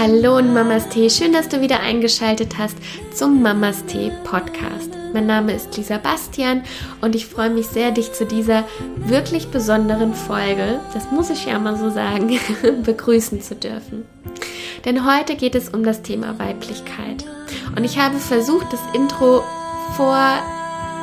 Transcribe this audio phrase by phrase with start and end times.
[0.00, 2.76] Hallo und Mamas Tee, schön, dass du wieder eingeschaltet hast
[3.12, 4.90] zum Mamas Tee Podcast.
[5.12, 6.62] Mein Name ist Lisa Bastian
[7.00, 8.62] und ich freue mich sehr, dich zu dieser
[8.94, 12.38] wirklich besonderen Folge, das muss ich ja mal so sagen,
[12.84, 14.06] begrüßen zu dürfen.
[14.84, 17.24] Denn heute geht es um das Thema Weiblichkeit.
[17.74, 19.42] Und ich habe versucht, das Intro
[19.96, 20.38] vor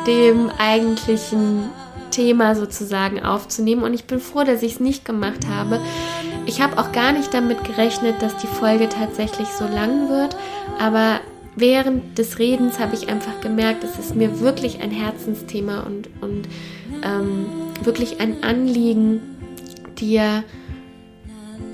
[0.08, 1.70] dem eigentlichen
[2.12, 5.82] Thema sozusagen aufzunehmen und ich bin froh, dass ich es nicht gemacht habe,
[6.46, 10.36] ich habe auch gar nicht damit gerechnet, dass die Folge tatsächlich so lang wird,
[10.80, 11.20] aber
[11.56, 16.48] während des Redens habe ich einfach gemerkt, es ist mir wirklich ein Herzensthema und, und
[17.04, 17.46] ähm,
[17.84, 19.22] wirklich ein Anliegen,
[19.98, 20.44] dir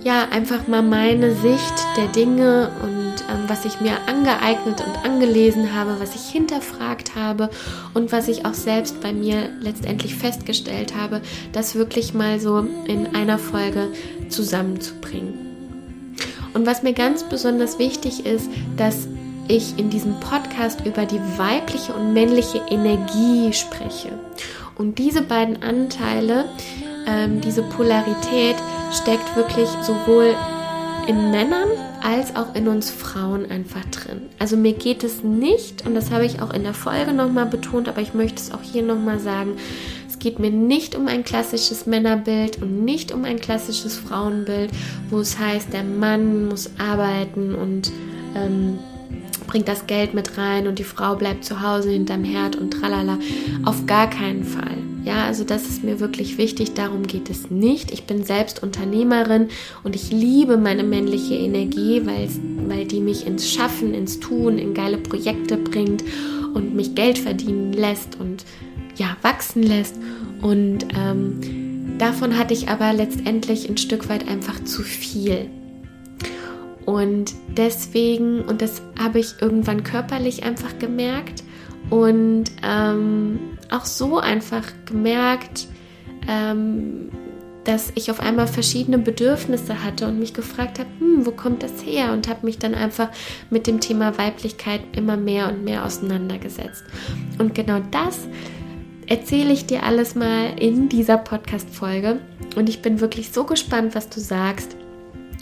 [0.03, 5.73] ja einfach mal meine Sicht der Dinge und ähm, was ich mir angeeignet und angelesen
[5.73, 7.49] habe, was ich hinterfragt habe
[7.93, 11.21] und was ich auch selbst bei mir letztendlich festgestellt habe,
[11.51, 13.87] das wirklich mal so in einer Folge
[14.29, 15.33] zusammenzubringen.
[16.53, 19.07] Und was mir ganz besonders wichtig ist, dass
[19.47, 24.09] ich in diesem Podcast über die weibliche und männliche Energie spreche.
[24.75, 26.45] Und diese beiden Anteile,
[27.07, 28.55] ähm, diese Polarität
[28.91, 30.35] steckt wirklich sowohl
[31.07, 31.69] in Männern
[32.01, 34.23] als auch in uns Frauen einfach drin.
[34.39, 37.87] Also mir geht es nicht, und das habe ich auch in der Folge nochmal betont,
[37.89, 39.57] aber ich möchte es auch hier nochmal sagen,
[40.07, 44.71] es geht mir nicht um ein klassisches Männerbild und nicht um ein klassisches Frauenbild,
[45.09, 47.91] wo es heißt, der Mann muss arbeiten und
[48.35, 48.79] ähm,
[49.47, 53.17] bringt das Geld mit rein und die Frau bleibt zu Hause hinterm Herd und tralala.
[53.65, 54.90] Auf gar keinen Fall.
[55.03, 57.91] Ja, also das ist mir wirklich wichtig, darum geht es nicht.
[57.91, 59.47] Ich bin selbst Unternehmerin
[59.83, 64.97] und ich liebe meine männliche Energie, weil, die mich ins Schaffen, ins Tun, in geile
[64.97, 66.03] Projekte bringt
[66.53, 68.45] und mich Geld verdienen lässt und
[68.95, 69.95] ja, wachsen lässt.
[70.41, 75.49] Und ähm, davon hatte ich aber letztendlich ein Stück weit einfach zu viel.
[76.85, 81.43] Und deswegen, und das habe ich irgendwann körperlich einfach gemerkt
[81.89, 83.39] und ähm,
[83.71, 85.67] auch so einfach gemerkt,
[86.27, 87.09] ähm,
[87.63, 91.83] dass ich auf einmal verschiedene Bedürfnisse hatte und mich gefragt habe, hm, wo kommt das
[91.83, 92.11] her?
[92.11, 93.09] Und habe mich dann einfach
[93.49, 96.83] mit dem Thema Weiblichkeit immer mehr und mehr auseinandergesetzt.
[97.37, 98.27] Und genau das
[99.07, 102.19] erzähle ich dir alles mal in dieser Podcast-Folge.
[102.55, 104.75] Und ich bin wirklich so gespannt, was du sagst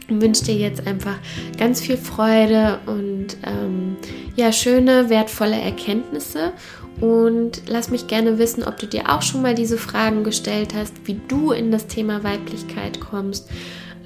[0.09, 1.17] wünsche dir jetzt einfach
[1.57, 3.97] ganz viel Freude und ähm,
[4.35, 6.53] ja, schöne, wertvolle Erkenntnisse.
[7.01, 10.93] Und lass mich gerne wissen, ob du dir auch schon mal diese Fragen gestellt hast,
[11.05, 13.49] wie du in das Thema Weiblichkeit kommst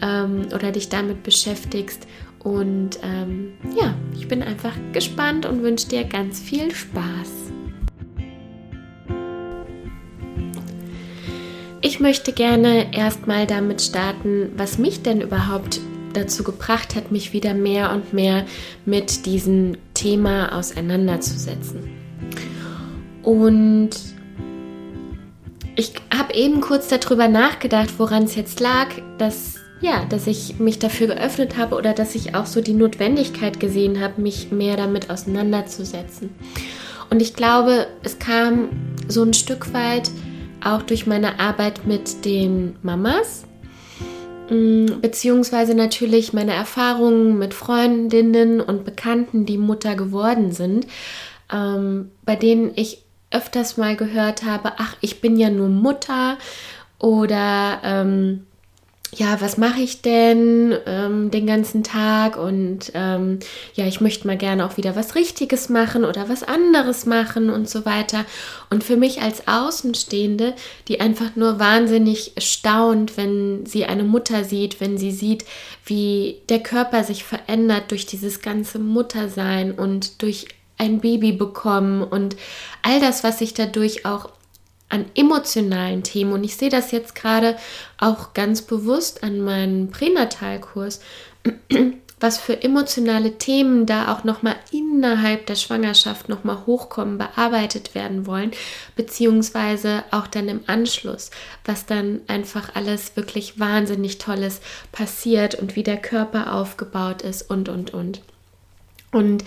[0.01, 2.07] ähm, oder dich damit beschäftigst.
[2.39, 7.53] Und ähm, ja, ich bin einfach gespannt und wünsche dir ganz viel Spaß.
[11.85, 15.81] Ich möchte gerne erstmal damit starten, was mich denn überhaupt
[16.13, 18.45] dazu gebracht hat, mich wieder mehr und mehr
[18.85, 21.89] mit diesem Thema auseinanderzusetzen.
[23.23, 23.91] Und
[25.75, 28.87] ich habe eben kurz darüber nachgedacht, woran es jetzt lag,
[29.17, 33.59] dass ja, dass ich mich dafür geöffnet habe oder dass ich auch so die Notwendigkeit
[33.59, 36.29] gesehen habe, mich mehr damit auseinanderzusetzen.
[37.09, 38.69] Und ich glaube, es kam
[39.09, 40.09] so ein Stück weit
[40.63, 43.43] auch durch meine Arbeit mit den Mamas,
[45.01, 50.87] beziehungsweise natürlich meine Erfahrungen mit Freundinnen und Bekannten, die Mutter geworden sind,
[51.51, 56.37] ähm, bei denen ich öfters mal gehört habe, ach, ich bin ja nur Mutter
[56.99, 58.45] oder ähm,
[59.15, 63.39] ja, was mache ich denn ähm, den ganzen Tag und ähm,
[63.75, 67.69] ja, ich möchte mal gerne auch wieder was Richtiges machen oder was anderes machen und
[67.69, 68.25] so weiter.
[68.69, 70.53] Und für mich als Außenstehende,
[70.87, 75.45] die einfach nur wahnsinnig staunt, wenn sie eine Mutter sieht, wenn sie sieht,
[75.85, 80.47] wie der Körper sich verändert durch dieses ganze Muttersein und durch
[80.77, 82.35] ein Baby bekommen und
[82.81, 84.29] all das, was sich dadurch auch
[84.93, 86.33] an emotionalen Themen.
[86.33, 87.57] Und ich sehe das jetzt gerade
[87.97, 91.01] auch ganz bewusst an meinem Pränatalkurs,
[92.19, 98.51] was für emotionale Themen da auch nochmal innerhalb der Schwangerschaft nochmal hochkommen, bearbeitet werden wollen,
[98.95, 101.31] beziehungsweise auch dann im Anschluss,
[101.65, 104.61] was dann einfach alles wirklich wahnsinnig Tolles
[104.91, 108.21] passiert und wie der Körper aufgebaut ist und, und, und.
[109.11, 109.43] Und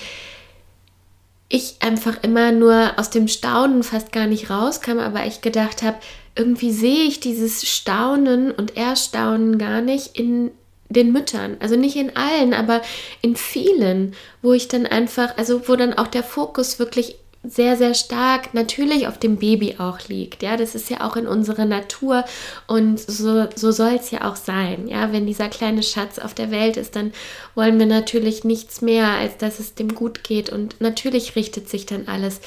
[1.48, 5.98] ich einfach immer nur aus dem Staunen fast gar nicht rauskam, aber ich gedacht habe,
[6.34, 10.50] irgendwie sehe ich dieses Staunen und Erstaunen gar nicht in
[10.88, 12.82] den Müttern, also nicht in allen, aber
[13.20, 17.16] in vielen, wo ich dann einfach, also wo dann auch der Fokus wirklich
[17.48, 20.42] sehr, sehr stark natürlich auf dem Baby auch liegt.
[20.42, 22.24] Ja, das ist ja auch in unserer Natur
[22.66, 24.88] und so, so soll es ja auch sein.
[24.88, 27.12] Ja, wenn dieser kleine Schatz auf der Welt ist, dann
[27.54, 31.86] wollen wir natürlich nichts mehr, als dass es dem gut geht und natürlich richtet sich
[31.86, 32.40] dann alles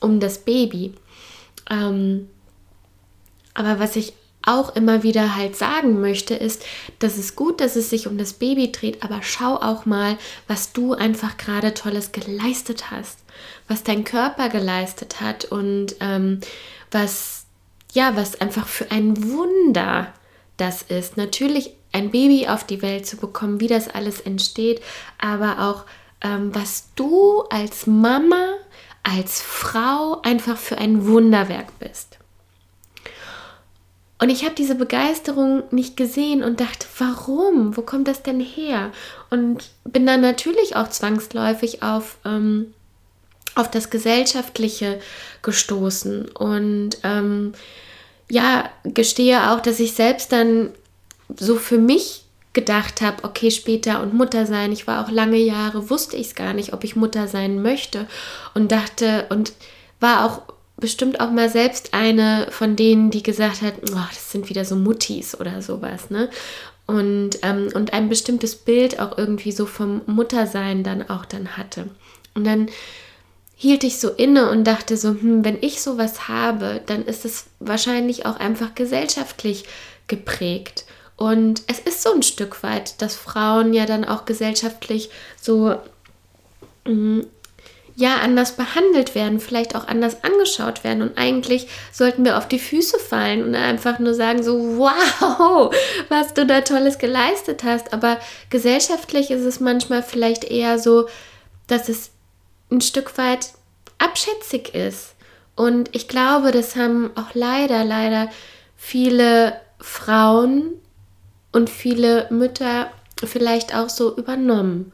[0.00, 0.94] um das Baby.
[1.70, 2.28] Ähm,
[3.54, 4.12] aber was ich
[4.46, 6.64] auch immer wieder halt sagen möchte, ist,
[6.98, 10.16] dass es gut, dass es sich um das Baby dreht, aber schau auch mal,
[10.46, 13.18] was du einfach gerade Tolles geleistet hast,
[13.68, 16.40] was dein Körper geleistet hat und ähm,
[16.90, 17.44] was,
[17.92, 20.12] ja, was einfach für ein Wunder
[20.56, 21.16] das ist.
[21.16, 24.80] Natürlich ein Baby auf die Welt zu bekommen, wie das alles entsteht,
[25.18, 25.84] aber auch
[26.22, 28.54] ähm, was du als Mama,
[29.02, 32.15] als Frau einfach für ein Wunderwerk bist.
[34.18, 37.76] Und ich habe diese Begeisterung nicht gesehen und dachte, warum?
[37.76, 38.90] Wo kommt das denn her?
[39.28, 42.72] Und bin dann natürlich auch zwangsläufig auf, ähm,
[43.54, 45.00] auf das Gesellschaftliche
[45.42, 46.28] gestoßen.
[46.30, 47.52] Und ähm,
[48.30, 50.70] ja, gestehe auch, dass ich selbst dann
[51.36, 52.24] so für mich
[52.54, 54.72] gedacht habe, okay, später und Mutter sein.
[54.72, 58.06] Ich war auch lange Jahre, wusste ich es gar nicht, ob ich Mutter sein möchte.
[58.54, 59.52] Und dachte und
[60.00, 64.48] war auch bestimmt auch mal selbst eine von denen, die gesagt hat, oh, das sind
[64.48, 66.28] wieder so Muttis oder sowas, ne?
[66.86, 71.88] Und, ähm, und ein bestimmtes Bild auch irgendwie so vom Muttersein dann auch dann hatte.
[72.34, 72.68] Und dann
[73.56, 77.46] hielt ich so inne und dachte so, hm, wenn ich sowas habe, dann ist es
[77.58, 79.64] wahrscheinlich auch einfach gesellschaftlich
[80.06, 80.84] geprägt.
[81.16, 85.08] Und es ist so ein Stück weit, dass Frauen ja dann auch gesellschaftlich
[85.40, 85.76] so
[86.84, 87.22] mm,
[87.96, 91.02] ja anders behandelt werden, vielleicht auch anders angeschaut werden.
[91.02, 95.74] Und eigentlich sollten wir auf die Füße fallen und einfach nur sagen, so, wow,
[96.10, 97.94] was du da Tolles geleistet hast.
[97.94, 98.18] Aber
[98.50, 101.08] gesellschaftlich ist es manchmal vielleicht eher so,
[101.66, 102.10] dass es
[102.70, 103.52] ein Stück weit
[103.98, 105.14] abschätzig ist.
[105.56, 108.28] Und ich glaube, das haben auch leider, leider
[108.76, 110.74] viele Frauen
[111.50, 112.90] und viele Mütter
[113.24, 114.92] vielleicht auch so übernommen.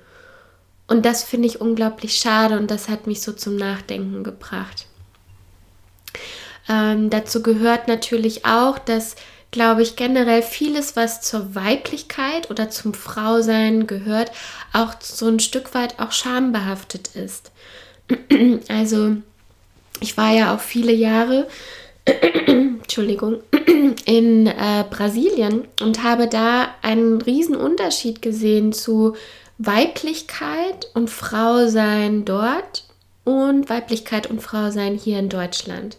[0.93, 4.85] Und das finde ich unglaublich schade und das hat mich so zum Nachdenken gebracht.
[6.69, 9.17] Ähm, dazu gehört natürlich auch, dass,
[9.53, 14.33] glaube ich, generell vieles, was zur Weiblichkeit oder zum Frausein gehört,
[14.75, 17.53] auch so ein Stück weit auch schambehaftet ist.
[18.69, 19.17] Also,
[20.00, 21.49] ich war ja auch viele Jahre,
[22.47, 23.43] Entschuldigung,
[24.05, 29.15] in äh, Brasilien und habe da einen riesen Unterschied gesehen zu
[29.67, 32.85] Weiblichkeit und Frausein dort
[33.25, 35.99] und Weiblichkeit und Frausein hier in Deutschland.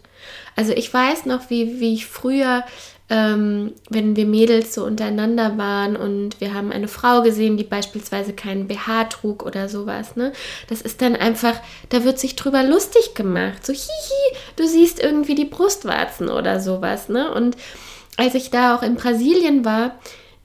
[0.55, 2.63] Also ich weiß noch, wie, wie ich früher,
[3.09, 8.33] ähm, wenn wir Mädels so untereinander waren und wir haben eine Frau gesehen, die beispielsweise
[8.33, 10.33] keinen BH trug oder sowas, ne?
[10.67, 11.55] Das ist dann einfach,
[11.89, 13.65] da wird sich drüber lustig gemacht.
[13.65, 17.33] So, hihi, du siehst irgendwie die Brustwarzen oder sowas, ne?
[17.33, 17.57] Und
[18.17, 19.95] als ich da auch in Brasilien war,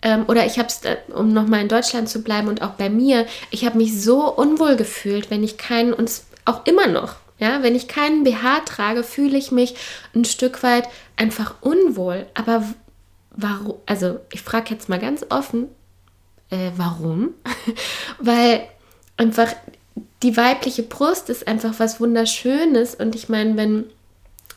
[0.03, 2.89] ähm, oder ich habe es, äh, um nochmal in Deutschland zu bleiben und auch bei
[2.89, 6.11] mir, ich habe mich so unwohl gefühlt, wenn ich keinen, und
[6.45, 9.77] auch immer noch, ja, wenn ich keinen BH trage, fühle ich mich
[10.15, 12.27] ein Stück weit einfach unwohl.
[12.35, 12.65] Aber
[13.31, 15.69] warum, also ich frage jetzt mal ganz offen,
[16.51, 17.35] äh, warum?
[18.19, 18.63] Weil
[19.17, 19.55] einfach
[20.23, 23.85] die weibliche Brust ist einfach was Wunderschönes und ich meine, wenn,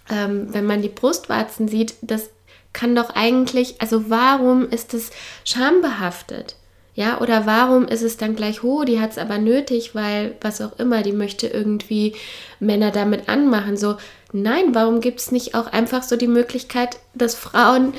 [0.09, 2.29] ähm, wenn man die Brustwarzen sieht, das
[2.73, 5.11] kann doch eigentlich, also warum ist es
[5.43, 6.55] schambehaftet?
[6.93, 10.61] Ja, oder warum ist es dann gleich, oh, die hat es aber nötig, weil was
[10.61, 12.15] auch immer, die möchte irgendwie
[12.59, 13.77] Männer damit anmachen.
[13.77, 13.95] So,
[14.33, 17.93] nein, warum gibt es nicht auch einfach so die Möglichkeit, dass Frauen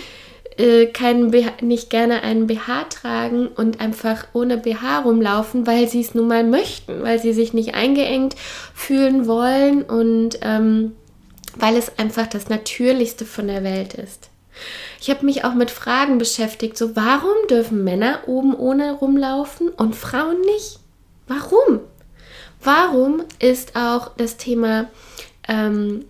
[0.59, 6.02] äh, keinen BH, nicht gerne einen BH tragen und einfach ohne BH rumlaufen, weil sie
[6.02, 8.37] es nun mal möchten, weil sie sich nicht eingeengt
[8.75, 10.93] fühlen wollen und ähm,
[11.57, 14.32] weil es einfach das Natürlichste von der Welt ist.
[15.01, 19.97] Ich habe mich auch mit Fragen beschäftigt, so warum dürfen Männer oben ohne rumlaufen und
[19.97, 20.79] Frauen nicht?
[21.27, 21.81] Warum?
[22.63, 24.89] Warum ist auch das Thema
[25.49, 26.05] ähm,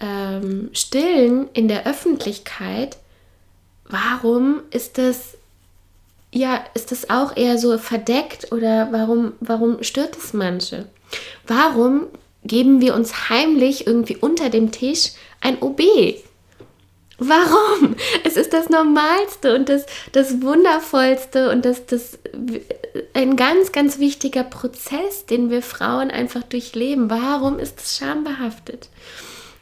[0.00, 2.98] ähm, Stillen in der Öffentlichkeit,
[3.84, 5.36] warum ist das
[6.34, 10.86] ja, ist das auch eher so verdeckt oder warum, warum stört es manche?
[11.46, 12.06] Warum
[12.42, 15.10] geben wir uns heimlich irgendwie unter dem Tisch
[15.42, 15.82] ein OB?
[17.28, 17.96] Warum?
[18.24, 22.18] Es ist das Normalste und das, das Wundervollste und das, das
[23.14, 27.10] ein ganz, ganz wichtiger Prozess, den wir Frauen einfach durchleben.
[27.10, 28.88] Warum ist es schambehaftet?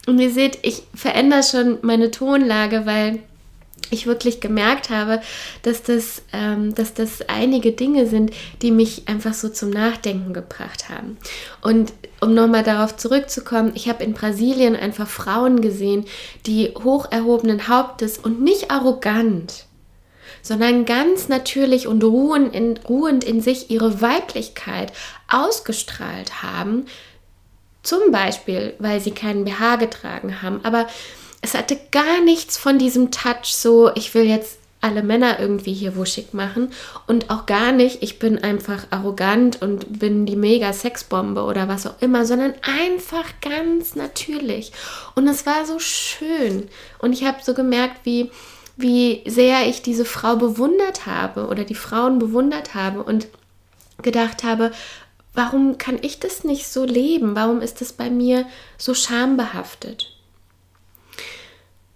[0.06, 3.20] Und ihr seht, ich verändere schon meine Tonlage, weil
[3.90, 5.20] ich wirklich gemerkt habe,
[5.62, 8.32] dass das, ähm, dass das einige Dinge sind,
[8.62, 11.18] die mich einfach so zum Nachdenken gebracht haben.
[11.60, 16.04] Und um nochmal darauf zurückzukommen, ich habe in Brasilien einfach Frauen gesehen,
[16.46, 19.66] die hoch erhobenen Hauptes und nicht arrogant,
[20.42, 24.92] sondern ganz natürlich und ruhend in, ruhend in sich ihre Weiblichkeit
[25.28, 26.86] ausgestrahlt haben.
[27.82, 30.86] Zum Beispiel, weil sie keinen BH getragen haben, aber
[31.42, 35.94] es hatte gar nichts von diesem Touch, so ich will jetzt alle Männer irgendwie hier
[35.94, 36.72] wuschig machen
[37.06, 41.86] und auch gar nicht, ich bin einfach arrogant und bin die mega Sexbombe oder was
[41.86, 44.72] auch immer, sondern einfach ganz natürlich.
[45.14, 46.68] Und es war so schön.
[46.98, 48.30] Und ich habe so gemerkt, wie,
[48.76, 53.28] wie sehr ich diese Frau bewundert habe oder die Frauen bewundert habe und
[54.00, 54.70] gedacht habe,
[55.34, 57.36] warum kann ich das nicht so leben?
[57.36, 58.46] Warum ist das bei mir
[58.78, 60.19] so schambehaftet?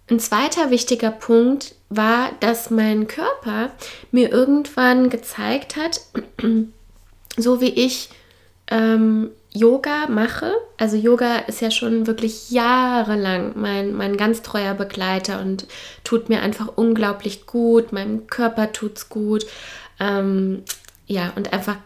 [0.09, 3.71] Ein zweiter wichtiger Punkt war, dass mein Körper
[4.11, 6.01] mir irgendwann gezeigt hat,
[7.37, 8.09] so wie ich
[8.69, 10.53] ähm, Yoga mache.
[10.77, 15.65] Also Yoga ist ja schon wirklich jahrelang mein, mein ganz treuer Begleiter und
[16.03, 17.91] tut mir einfach unglaublich gut.
[17.91, 19.45] Meinem Körper tut's gut.
[19.99, 20.63] Ähm,
[21.07, 21.77] ja, und einfach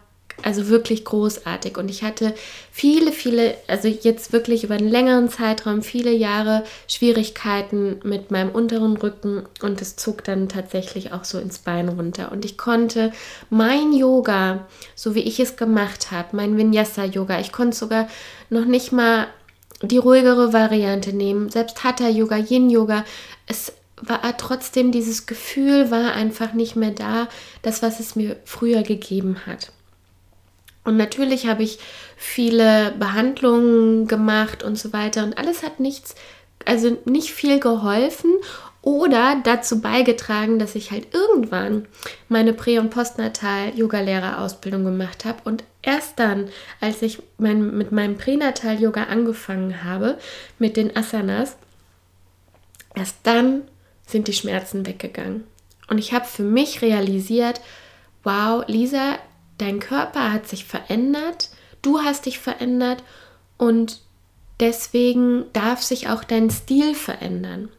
[0.43, 1.77] also wirklich großartig.
[1.77, 2.33] Und ich hatte
[2.71, 8.97] viele, viele, also jetzt wirklich über einen längeren Zeitraum, viele Jahre Schwierigkeiten mit meinem unteren
[8.97, 12.31] Rücken und es zog dann tatsächlich auch so ins Bein runter.
[12.31, 13.11] Und ich konnte
[13.49, 18.07] mein Yoga, so wie ich es gemacht habe, mein Vinyasa-Yoga, ich konnte sogar
[18.49, 19.27] noch nicht mal
[19.81, 23.05] die ruhigere Variante nehmen, selbst Hatha-Yoga, Yin-Yoga,
[23.47, 27.27] es war trotzdem dieses Gefühl war einfach nicht mehr da,
[27.61, 29.71] das was es mir früher gegeben hat.
[30.83, 31.79] Und natürlich habe ich
[32.15, 36.15] viele Behandlungen gemacht und so weiter und alles hat nichts,
[36.65, 38.31] also nicht viel geholfen
[38.81, 41.85] oder dazu beigetragen, dass ich halt irgendwann
[42.29, 49.03] meine Prä- und Postnatal-Yoga-Lehrerausbildung gemacht habe und erst dann, als ich mein, mit meinem Pränatal-Yoga
[49.03, 50.17] angefangen habe,
[50.59, 51.57] mit den Asanas,
[52.95, 53.63] erst dann
[54.07, 55.43] sind die Schmerzen weggegangen.
[55.89, 57.59] Und ich habe für mich realisiert,
[58.23, 59.17] wow, Lisa,
[59.59, 61.49] dein Körper hat sich verändert,
[61.81, 63.03] du hast dich verändert
[63.57, 64.01] und
[64.59, 67.69] deswegen darf sich auch dein Stil verändern.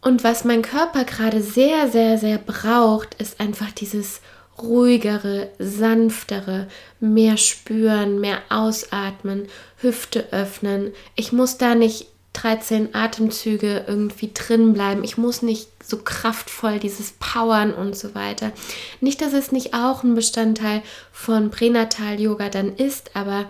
[0.00, 4.20] Und was mein Körper gerade sehr, sehr, sehr braucht, ist einfach dieses
[4.60, 6.68] ruhigere, sanftere,
[7.00, 9.48] mehr spüren, mehr ausatmen,
[9.78, 10.92] Hüfte öffnen.
[11.16, 15.02] Ich muss da nicht 13 Atemzüge irgendwie drin bleiben.
[15.04, 18.52] Ich muss nicht so kraftvoll dieses Powern und so weiter.
[19.00, 23.46] Nicht, dass es nicht auch ein Bestandteil von Pränatal-Yoga dann ist, aber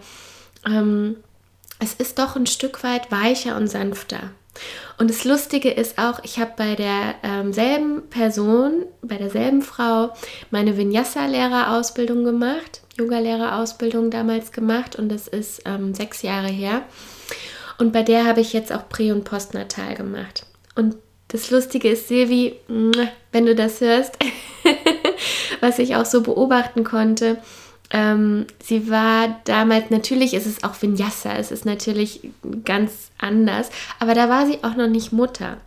[0.66, 1.16] ähm,
[1.80, 4.30] es ist doch ein Stück weit weicher und sanfter.
[4.98, 10.14] Und das Lustige ist auch, ich habe bei derselben ähm, Person, bei derselben Frau,
[10.50, 16.82] meine Vinyasa-Lehrerausbildung gemacht, Yoga-Lehrerausbildung damals gemacht und das ist ähm, sechs Jahre her.
[17.78, 20.46] Und bei der habe ich jetzt auch Prä- und Postnatal gemacht.
[20.74, 20.96] Und
[21.28, 22.56] das Lustige ist, Silvi,
[23.32, 24.18] wenn du das hörst,
[25.60, 27.38] was ich auch so beobachten konnte,
[27.90, 32.28] ähm, sie war damals, natürlich ist es auch Vinyasa, es ist natürlich
[32.64, 35.58] ganz anders, aber da war sie auch noch nicht Mutter.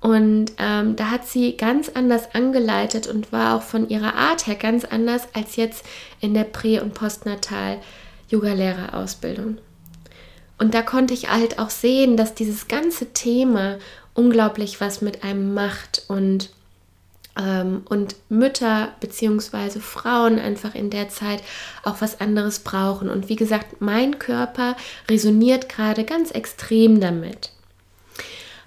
[0.00, 4.56] Und ähm, da hat sie ganz anders angeleitet und war auch von ihrer Art her
[4.56, 5.84] ganz anders als jetzt
[6.20, 9.58] in der Prä- und Postnatal-Yoga-Lehrerausbildung.
[10.62, 13.78] Und da konnte ich halt auch sehen, dass dieses ganze Thema
[14.14, 16.50] unglaublich was mit einem macht und,
[17.36, 19.80] ähm, und Mütter bzw.
[19.80, 21.42] Frauen einfach in der Zeit
[21.82, 23.10] auch was anderes brauchen.
[23.10, 24.76] Und wie gesagt, mein Körper
[25.10, 27.50] resoniert gerade ganz extrem damit.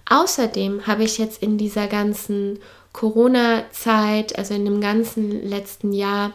[0.09, 2.59] Außerdem habe ich jetzt in dieser ganzen
[2.91, 6.33] Corona-Zeit, also in dem ganzen letzten Jahr,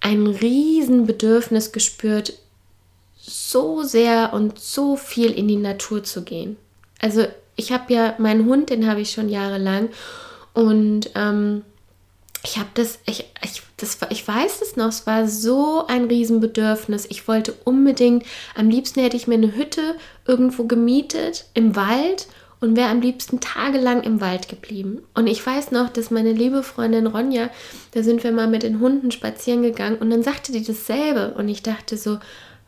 [0.00, 2.38] ein Riesenbedürfnis gespürt,
[3.28, 6.56] so sehr und so viel in die Natur zu gehen.
[7.00, 9.90] Also ich habe ja meinen Hund, den habe ich schon jahrelang
[10.54, 11.62] und ähm,
[12.44, 17.06] ich habe das, ich, ich, das, ich weiß es noch, es war so ein Riesenbedürfnis.
[17.10, 22.28] Ich wollte unbedingt, am liebsten hätte ich mir eine Hütte irgendwo gemietet im Wald
[22.60, 25.02] und wäre am liebsten tagelang im Wald geblieben.
[25.14, 27.50] Und ich weiß noch, dass meine liebe Freundin Ronja,
[27.92, 31.48] da sind wir mal mit den Hunden spazieren gegangen und dann sagte die dasselbe und
[31.48, 32.18] ich dachte so,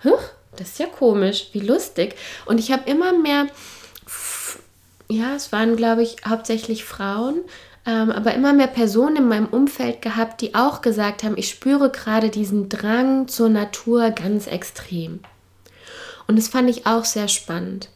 [0.03, 0.11] Hä?
[0.57, 2.17] Das ist ja komisch, wie lustig.
[2.47, 3.47] Und ich habe immer mehr,
[5.09, 7.41] ja, es waren, glaube ich, hauptsächlich Frauen,
[7.87, 11.91] ähm, aber immer mehr Personen in meinem Umfeld gehabt, die auch gesagt haben, ich spüre
[11.91, 15.21] gerade diesen Drang zur Natur ganz extrem.
[16.27, 17.89] Und das fand ich auch sehr spannend.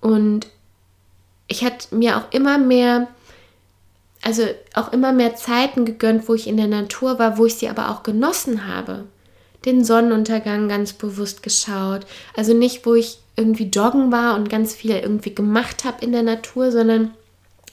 [0.00, 0.46] Und
[1.46, 3.08] ich hatte mir auch immer mehr,
[4.22, 7.68] also auch immer mehr Zeiten gegönnt, wo ich in der Natur war, wo ich sie
[7.68, 9.06] aber auch genossen habe.
[9.64, 12.06] Den Sonnenuntergang ganz bewusst geschaut.
[12.36, 16.22] Also nicht, wo ich irgendwie joggen war und ganz viel irgendwie gemacht habe in der
[16.22, 17.12] Natur, sondern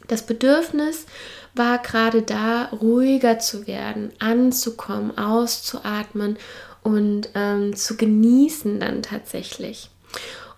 [0.08, 1.06] das Bedürfnis
[1.54, 6.38] war gerade da, ruhiger zu werden, anzukommen, auszuatmen
[6.82, 9.90] und ähm, zu genießen dann tatsächlich.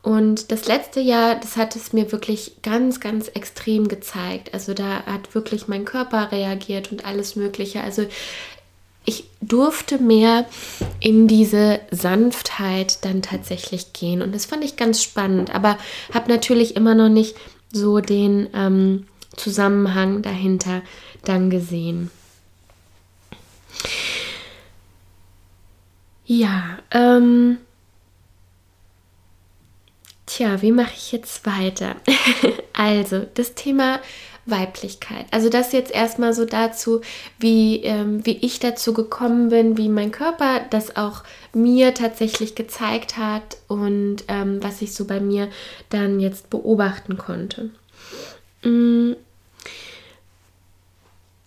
[0.04, 4.54] Und das letzte Jahr, das hat es mir wirklich ganz, ganz extrem gezeigt.
[4.54, 7.82] Also da hat wirklich mein Körper reagiert und alles Mögliche.
[7.82, 8.06] Also
[9.06, 10.46] ich durfte mehr
[11.00, 14.22] in diese Sanftheit dann tatsächlich gehen.
[14.22, 15.78] Und das fand ich ganz spannend, aber
[16.14, 17.36] habe natürlich immer noch nicht
[17.72, 20.82] so den ähm, Zusammenhang dahinter
[21.24, 22.12] dann gesehen.
[26.26, 27.58] Ja, ähm,
[30.26, 31.96] tja, wie mache ich jetzt weiter?
[32.74, 34.00] also, das Thema
[34.46, 35.26] Weiblichkeit.
[35.32, 37.02] Also das jetzt erstmal so dazu,
[37.40, 41.24] wie, ähm, wie ich dazu gekommen bin, wie mein Körper das auch
[41.54, 45.50] mir tatsächlich gezeigt hat und ähm, was ich so bei mir
[45.90, 47.70] dann jetzt beobachten konnte.
[48.64, 49.14] Mm.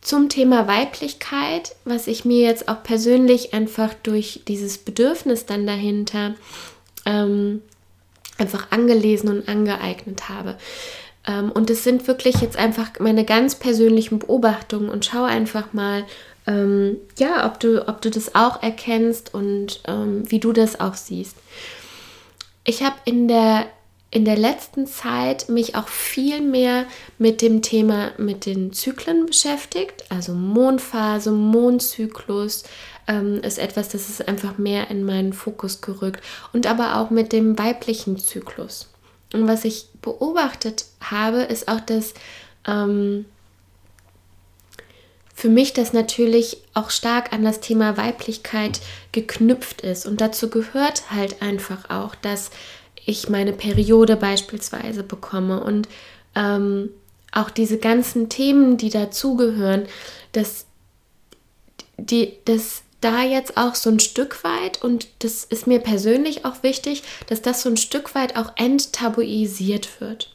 [0.00, 6.36] Zum Thema Weiblichkeit, was ich mir jetzt auch persönlich einfach durch dieses Bedürfnis dann dahinter
[7.04, 7.60] ähm,
[8.38, 10.58] einfach angelesen und angeeignet habe.
[11.26, 16.04] Ähm, und es sind wirklich jetzt einfach meine ganz persönlichen Beobachtungen und schau einfach mal,
[16.46, 20.94] ähm, ja, ob du, ob du das auch erkennst und ähm, wie du das auch
[20.94, 21.36] siehst.
[22.64, 23.66] Ich habe in der
[24.10, 26.86] in der letzten Zeit mich auch viel mehr
[27.18, 30.04] mit dem Thema mit den Zyklen beschäftigt.
[30.08, 32.62] Also Mondphase, Mondzyklus
[33.08, 36.22] ähm, ist etwas, das ist einfach mehr in meinen Fokus gerückt.
[36.52, 38.88] Und aber auch mit dem weiblichen Zyklus.
[39.32, 42.14] Und was ich beobachtet habe, ist auch, dass
[42.64, 43.26] ähm,
[45.34, 50.06] für mich das natürlich auch stark an das Thema Weiblichkeit geknüpft ist.
[50.06, 52.50] Und dazu gehört halt einfach auch, dass
[53.04, 55.88] ich meine Periode beispielsweise bekomme und
[56.36, 56.90] ähm,
[57.32, 59.86] auch diese ganzen Themen, die dazugehören,
[60.32, 60.66] dass,
[61.98, 66.62] die, dass da jetzt auch so ein Stück weit, und das ist mir persönlich auch
[66.62, 70.30] wichtig, dass das so ein Stück weit auch enttabuisiert wird.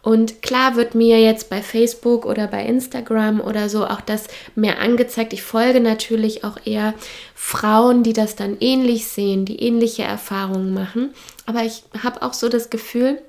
[0.00, 4.80] Und klar wird mir jetzt bei Facebook oder bei Instagram oder so auch das mehr
[4.80, 5.32] angezeigt.
[5.32, 6.94] Ich folge natürlich auch eher
[7.34, 11.10] Frauen, die das dann ähnlich sehen, die ähnliche Erfahrungen machen.
[11.46, 13.20] Aber ich habe auch so das Gefühl,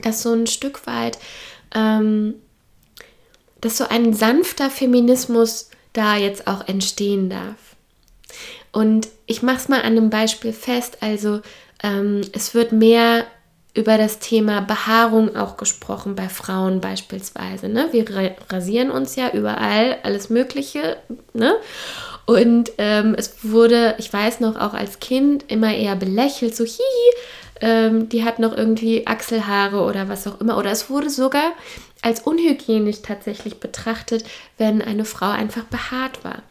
[0.00, 1.18] dass so ein Stück weit,
[1.74, 2.34] ähm,
[3.60, 7.76] dass so ein sanfter Feminismus da jetzt auch entstehen darf.
[8.72, 10.98] Und ich mache es mal an einem Beispiel fest.
[11.00, 11.40] Also
[11.82, 13.24] ähm, es wird mehr
[13.74, 17.68] über das Thema Behaarung auch gesprochen bei Frauen beispielsweise.
[17.68, 17.88] Ne?
[17.92, 20.96] Wir rasieren uns ja überall alles Mögliche.
[21.32, 21.54] Ne?
[22.26, 26.82] Und ähm, es wurde, ich weiß noch, auch als Kind immer eher belächelt, so hihi,
[27.60, 30.58] ähm, die hat noch irgendwie Achselhaare oder was auch immer.
[30.58, 31.52] Oder es wurde sogar
[32.02, 34.24] als unhygienisch tatsächlich betrachtet,
[34.56, 36.42] wenn eine Frau einfach behaart war.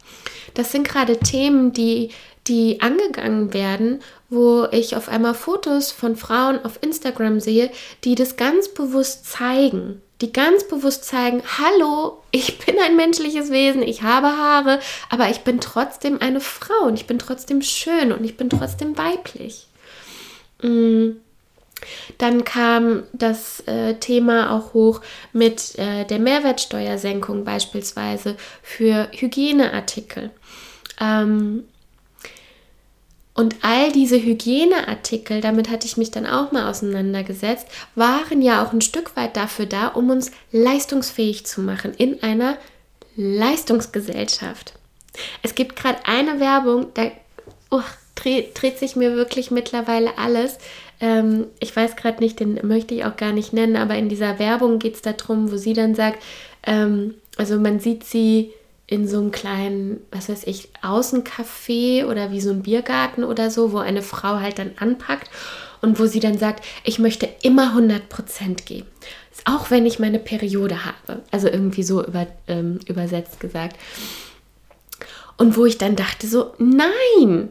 [0.58, 2.10] Das sind gerade Themen, die
[2.48, 7.70] die angegangen werden, wo ich auf einmal Fotos von Frauen auf Instagram sehe,
[8.04, 10.02] die das ganz bewusst zeigen.
[10.22, 15.41] Die ganz bewusst zeigen, hallo, ich bin ein menschliches Wesen, ich habe Haare, aber ich
[15.41, 19.67] bin trotzdem eine Frau und ich bin trotzdem schön und ich bin trotzdem weiblich.
[20.63, 21.17] Mm.
[22.18, 25.02] Dann kam das äh, Thema auch hoch
[25.34, 30.32] mit äh, der Mehrwertsteuersenkung beispielsweise für Hygieneartikel.
[31.00, 31.66] Ähm,
[33.38, 38.74] und all diese Hygieneartikel, damit hatte ich mich dann auch mal auseinandergesetzt, waren ja auch
[38.74, 42.58] ein Stück weit dafür da, um uns leistungsfähig zu machen in einer
[43.16, 44.74] Leistungsgesellschaft.
[45.44, 47.12] Es gibt gerade eine Werbung, da
[47.70, 47.82] oh,
[48.17, 50.58] dreht, sich mir wirklich mittlerweile alles.
[50.99, 54.39] Ähm, ich weiß gerade nicht, den möchte ich auch gar nicht nennen, aber in dieser
[54.39, 56.21] Werbung geht es darum, wo sie dann sagt,
[56.65, 58.51] ähm, also man sieht sie
[58.88, 63.73] in so einem kleinen, was weiß ich, Außencafé oder wie so ein Biergarten oder so,
[63.73, 65.30] wo eine Frau halt dann anpackt
[65.82, 68.88] und wo sie dann sagt, ich möchte immer 100% geben.
[69.45, 71.21] Auch wenn ich meine Periode habe.
[71.32, 73.77] Also irgendwie so über, ähm, übersetzt gesagt.
[75.38, 77.49] Und wo ich dann dachte so, nein,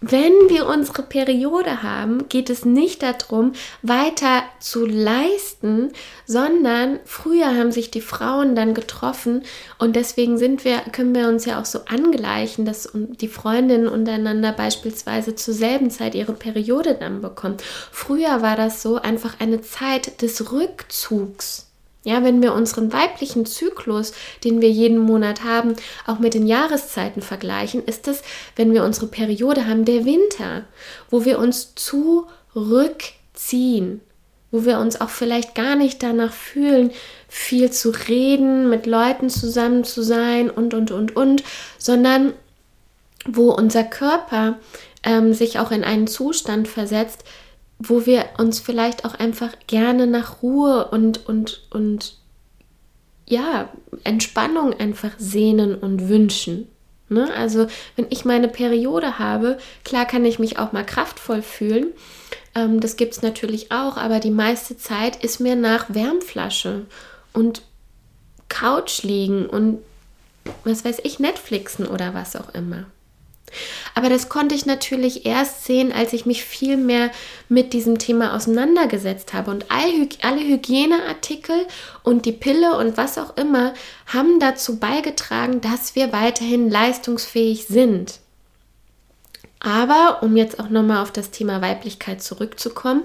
[0.00, 5.90] wenn wir unsere Periode haben, geht es nicht darum, weiter zu leisten,
[6.24, 9.42] sondern früher haben sich die Frauen dann getroffen
[9.78, 14.52] und deswegen sind wir, können wir uns ja auch so angleichen, dass die Freundinnen untereinander
[14.52, 17.56] beispielsweise zur selben Zeit ihre Periode dann bekommen.
[17.90, 21.67] Früher war das so einfach eine Zeit des Rückzugs.
[22.04, 24.12] Ja, wenn wir unseren weiblichen Zyklus,
[24.44, 25.74] den wir jeden Monat haben,
[26.06, 28.22] auch mit den Jahreszeiten vergleichen, ist es,
[28.56, 30.62] wenn wir unsere Periode haben, der Winter,
[31.10, 34.00] wo wir uns zurückziehen,
[34.50, 36.90] wo wir uns auch vielleicht gar nicht danach fühlen,
[37.28, 41.42] viel zu reden, mit Leuten zusammen zu sein und, und, und, und,
[41.78, 42.32] sondern
[43.26, 44.58] wo unser Körper
[45.02, 47.24] ähm, sich auch in einen Zustand versetzt,
[47.78, 52.16] wo wir uns vielleicht auch einfach gerne nach Ruhe und, und, und
[53.26, 53.68] ja,
[54.04, 56.68] Entspannung einfach sehnen und wünschen.
[57.08, 57.32] Ne?
[57.34, 61.88] Also wenn ich meine Periode habe, klar kann ich mich auch mal kraftvoll fühlen.
[62.54, 66.86] Ähm, das gibt es natürlich auch, aber die meiste Zeit ist mir nach Wärmflasche
[67.32, 67.62] und
[68.48, 69.78] Couch liegen und
[70.64, 72.86] was weiß ich, Netflixen oder was auch immer.
[73.94, 77.10] Aber das konnte ich natürlich erst sehen, als ich mich viel mehr
[77.48, 79.50] mit diesem Thema auseinandergesetzt habe.
[79.50, 81.66] Und alle Hygieneartikel
[82.02, 83.74] und die Pille und was auch immer
[84.06, 88.20] haben dazu beigetragen, dass wir weiterhin leistungsfähig sind.
[89.60, 93.02] Aber um jetzt auch nochmal auf das Thema Weiblichkeit zurückzukommen,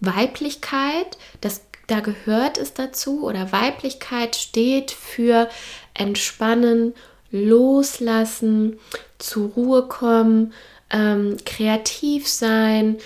[0.00, 5.48] Weiblichkeit, das da gehört es dazu oder Weiblichkeit steht für
[5.94, 6.94] entspannen,
[7.32, 8.78] loslassen,
[9.18, 10.52] zur Ruhe kommen,
[10.90, 12.98] ähm, kreativ sein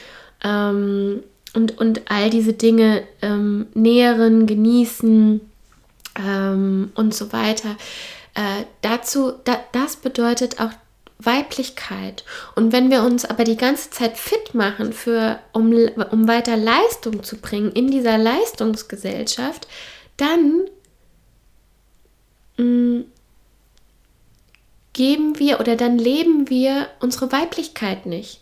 [0.44, 1.22] ähm,
[1.54, 5.40] und, und all diese Dinge ähm, nähren, genießen
[6.18, 7.76] ähm, und so weiter.
[8.34, 10.70] Äh, dazu, da, das bedeutet auch
[11.18, 12.24] Weiblichkeit.
[12.56, 15.72] Und wenn wir uns aber die ganze Zeit fit machen, für, um,
[16.10, 19.66] um weiter Leistung zu bringen in dieser Leistungsgesellschaft,
[20.18, 20.64] dann
[22.58, 23.04] mh, mm,
[24.96, 28.40] geben wir oder dann leben wir unsere Weiblichkeit nicht.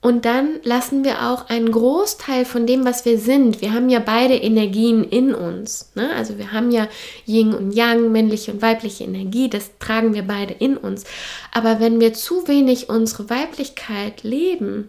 [0.00, 3.60] Und dann lassen wir auch einen Großteil von dem, was wir sind.
[3.60, 5.92] Wir haben ja beide Energien in uns.
[5.94, 6.10] Ne?
[6.16, 6.88] Also wir haben ja
[7.26, 9.50] Yin und Yang, männliche und weibliche Energie.
[9.50, 11.04] Das tragen wir beide in uns.
[11.52, 14.88] Aber wenn wir zu wenig unsere Weiblichkeit leben,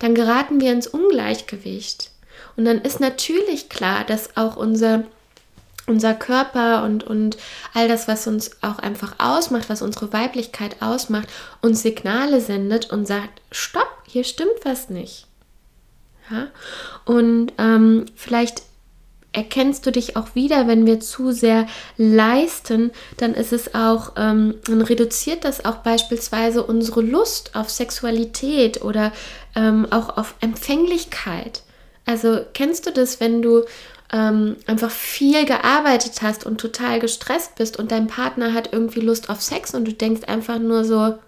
[0.00, 2.10] dann geraten wir ins Ungleichgewicht.
[2.56, 5.04] Und dann ist natürlich klar, dass auch unser
[5.88, 7.36] unser Körper und, und
[7.74, 11.28] all das, was uns auch einfach ausmacht, was unsere Weiblichkeit ausmacht,
[11.62, 15.26] uns Signale sendet und sagt, stopp, hier stimmt was nicht.
[16.30, 16.48] Ja?
[17.04, 18.62] Und ähm, vielleicht
[19.32, 24.54] erkennst du dich auch wieder, wenn wir zu sehr leisten, dann ist es auch, ähm,
[24.64, 29.12] dann reduziert das auch beispielsweise unsere Lust auf Sexualität oder
[29.54, 31.62] ähm, auch auf Empfänglichkeit.
[32.06, 33.64] Also kennst du das, wenn du
[34.12, 39.28] ähm, einfach viel gearbeitet hast und total gestresst bist und dein Partner hat irgendwie Lust
[39.28, 41.18] auf Sex und du denkst einfach nur so,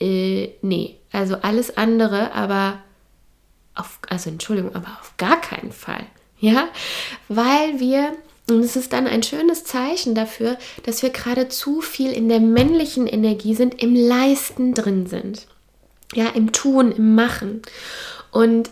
[0.00, 2.78] äh, nee, also alles andere, aber
[3.74, 6.04] auf, also Entschuldigung, aber auf gar keinen Fall.
[6.38, 6.68] Ja,
[7.28, 8.12] weil wir,
[8.48, 12.40] und es ist dann ein schönes Zeichen dafür, dass wir gerade zu viel in der
[12.40, 15.46] männlichen Energie sind, im Leisten drin sind.
[16.14, 17.62] Ja, im Tun, im Machen.
[18.30, 18.70] Und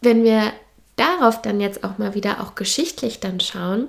[0.00, 0.52] wenn wir
[0.96, 3.88] darauf dann jetzt auch mal wieder auch geschichtlich dann schauen,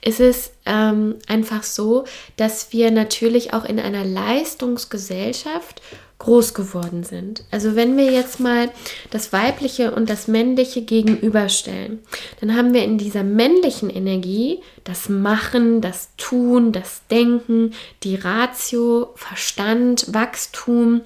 [0.00, 2.04] ist es ähm, einfach so,
[2.36, 5.82] dass wir natürlich auch in einer Leistungsgesellschaft
[6.18, 7.44] groß geworden sind.
[7.50, 8.70] Also wenn wir jetzt mal
[9.10, 12.00] das weibliche und das männliche gegenüberstellen,
[12.40, 17.72] dann haben wir in dieser männlichen Energie das Machen, das Tun, das Denken,
[18.02, 21.02] die Ratio, Verstand, Wachstum,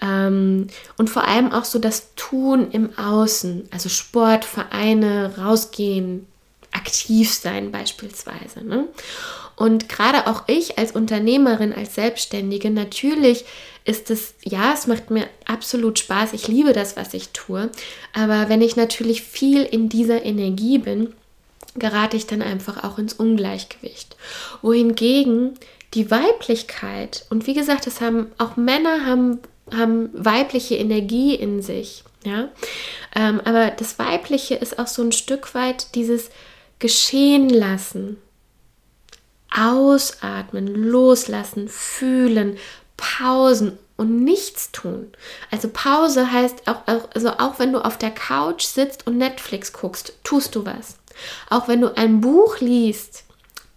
[0.00, 6.26] ähm, und vor allem auch so das Tun im Außen, also Sport, Vereine, rausgehen,
[6.72, 8.64] aktiv sein beispielsweise.
[8.64, 8.88] Ne?
[9.56, 13.44] Und gerade auch ich als Unternehmerin, als Selbstständige, natürlich
[13.84, 16.32] ist es, ja, es macht mir absolut Spaß.
[16.32, 17.70] Ich liebe das, was ich tue.
[18.12, 21.12] Aber wenn ich natürlich viel in dieser Energie bin,
[21.76, 24.16] gerate ich dann einfach auch ins Ungleichgewicht.
[24.62, 25.54] Wohingegen
[25.92, 29.38] die Weiblichkeit, und wie gesagt, das haben auch Männer haben
[29.72, 32.04] haben weibliche Energie in sich.
[32.24, 32.48] Ja?
[33.14, 36.30] Ähm, aber das Weibliche ist auch so ein Stück weit dieses
[36.78, 38.18] Geschehen lassen,
[39.50, 42.58] ausatmen, loslassen, fühlen,
[42.96, 45.12] Pausen und nichts tun.
[45.50, 46.82] Also Pause heißt auch,
[47.14, 50.98] also auch wenn du auf der Couch sitzt und Netflix guckst, tust du was.
[51.48, 53.24] Auch wenn du ein Buch liest,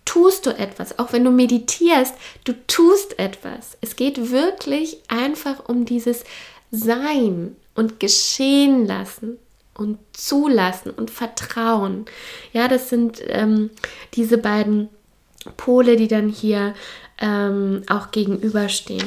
[0.08, 0.98] tust du etwas.
[0.98, 2.16] Auch wenn du meditierst,
[2.46, 3.78] du tust etwas.
[3.82, 6.24] Es geht wirklich einfach um dieses
[6.72, 9.38] Sein und Geschehen lassen
[9.76, 12.06] und zulassen und Vertrauen.
[12.54, 13.70] Ja, das sind ähm,
[14.14, 14.90] diese beiden
[15.58, 16.74] Pole, die dann hier
[17.20, 19.06] ähm, auch gegenüberstehen.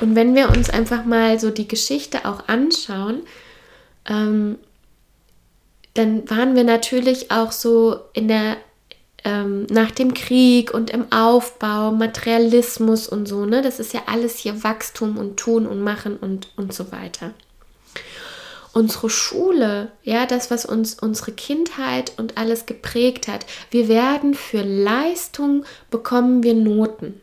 [0.00, 3.22] Und wenn wir uns einfach mal so die Geschichte auch anschauen,
[4.08, 4.58] ähm,
[5.94, 8.58] dann waren wir natürlich auch so in der
[9.26, 13.60] ähm, nach dem Krieg und im Aufbau, Materialismus und so, ne?
[13.60, 17.32] Das ist ja alles hier Wachstum und Tun und Machen und, und so weiter.
[18.72, 24.62] Unsere Schule, ja, das, was uns unsere Kindheit und alles geprägt hat, wir werden für
[24.62, 27.20] Leistung bekommen wir Noten.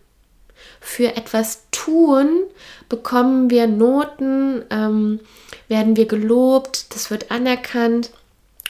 [0.81, 2.43] Für etwas tun
[2.89, 5.21] bekommen wir Noten, ähm,
[5.69, 8.09] werden wir gelobt, das wird anerkannt.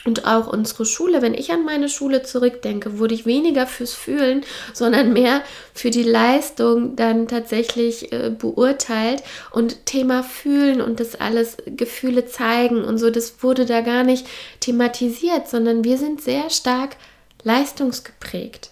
[0.06, 4.44] Und auch unsere Schule, wenn ich an meine Schule zurückdenke, wurde ich weniger fürs Fühlen,
[4.74, 9.22] sondern mehr für die Leistung dann tatsächlich äh, beurteilt.
[9.50, 14.26] Und Thema Fühlen und das alles, Gefühle zeigen und so, das wurde da gar nicht
[14.60, 16.96] thematisiert, sondern wir sind sehr stark
[17.42, 18.70] leistungsgeprägt.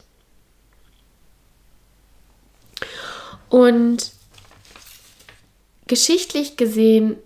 [3.49, 4.13] Und
[5.87, 7.17] geschichtlich gesehen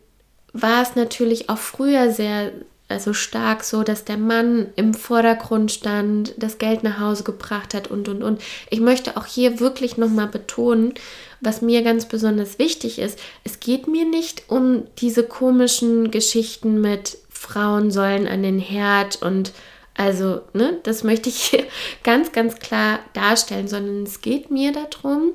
[0.53, 2.53] war es natürlich auch früher sehr
[2.89, 7.89] also stark so, dass der Mann im Vordergrund stand, das Geld nach Hause gebracht hat
[7.89, 8.41] und und und.
[8.71, 10.95] Ich möchte auch hier wirklich nochmal betonen,
[11.41, 17.19] was mir ganz besonders wichtig ist, es geht mir nicht um diese komischen Geschichten mit
[17.29, 19.53] Frauen sollen an den Herd und
[19.97, 21.65] also, ne, das möchte ich hier
[22.03, 25.33] ganz, ganz klar darstellen, sondern es geht mir darum,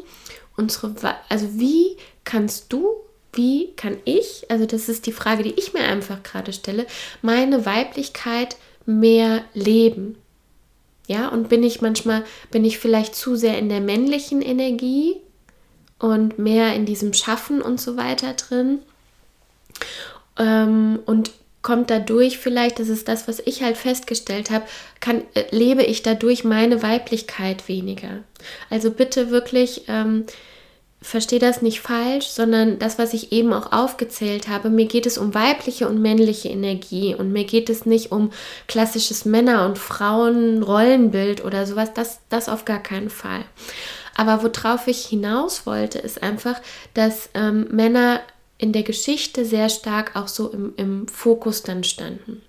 [0.56, 0.94] unsere,
[1.30, 2.88] also wie kannst du
[3.34, 6.86] wie kann ich, also das ist die Frage, die ich mir einfach gerade stelle,
[7.22, 10.18] meine Weiblichkeit mehr leben?
[11.08, 15.16] Ja, und bin ich manchmal, bin ich vielleicht zu sehr in der männlichen Energie
[16.00, 18.80] und mehr in diesem Schaffen und so weiter drin?
[20.38, 24.66] Ähm, und kommt dadurch vielleicht, das ist das, was ich halt festgestellt habe,
[25.00, 28.24] kann, äh, lebe ich dadurch meine Weiblichkeit weniger.
[28.70, 30.26] Also bitte wirklich ähm,
[31.02, 35.18] verstehe das nicht falsch, sondern das, was ich eben auch aufgezählt habe, mir geht es
[35.18, 38.32] um weibliche und männliche Energie und mir geht es nicht um
[38.68, 43.44] klassisches Männer- und Frauen-Rollenbild oder sowas, das, das auf gar keinen Fall.
[44.16, 46.62] Aber worauf ich hinaus wollte, ist einfach,
[46.94, 48.22] dass ähm, Männer
[48.60, 52.44] in der Geschichte sehr stark auch so im, im Fokus dann standen.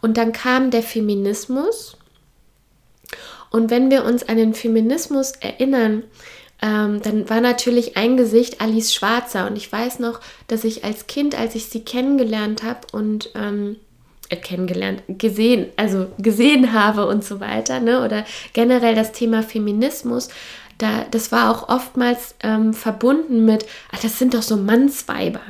[0.00, 1.96] Und dann kam der Feminismus.
[3.50, 6.02] Und wenn wir uns an den Feminismus erinnern,
[6.60, 9.46] ähm, dann war natürlich ein Gesicht Alice Schwarzer.
[9.46, 13.76] Und ich weiß noch, dass ich als Kind, als ich sie kennengelernt habe und ähm,
[14.28, 18.04] äh, kennengelernt, gesehen, also gesehen habe und so weiter, ne?
[18.04, 20.28] oder generell das Thema Feminismus,
[20.78, 25.40] da, das war auch oftmals ähm, verbunden mit, ach, das sind doch so Mannsweiber.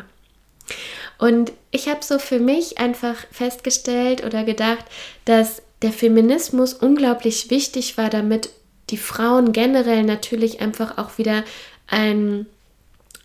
[1.19, 4.85] Und ich habe so für mich einfach festgestellt oder gedacht,
[5.25, 8.51] dass der Feminismus unglaublich wichtig war, damit
[8.91, 11.45] die Frauen generell natürlich einfach auch wieder
[11.87, 12.47] ein,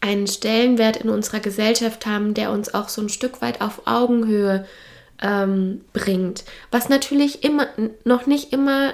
[0.02, 4.65] einen Stellenwert in unserer Gesellschaft haben, der uns auch so ein Stück weit auf Augenhöhe
[5.21, 6.43] ähm, bringt.
[6.71, 7.67] Was natürlich immer
[8.04, 8.93] noch nicht immer,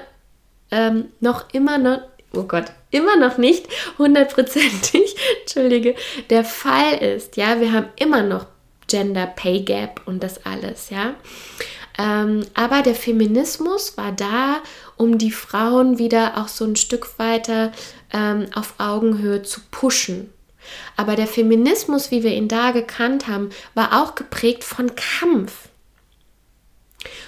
[0.70, 2.00] ähm, noch immer noch,
[2.34, 3.66] oh Gott, immer noch nicht
[3.98, 5.94] hundertprozentig, entschuldige,
[6.30, 7.36] der Fall ist.
[7.36, 8.46] Ja, wir haben immer noch
[8.86, 11.14] Gender Pay Gap und das alles, ja.
[11.98, 14.62] Ähm, aber der Feminismus war da,
[15.00, 17.72] um die Frauen wieder auch so ein Stück weiter
[18.12, 20.30] ähm, auf Augenhöhe zu pushen.
[20.96, 25.69] Aber der Feminismus, wie wir ihn da gekannt haben, war auch geprägt von Kampf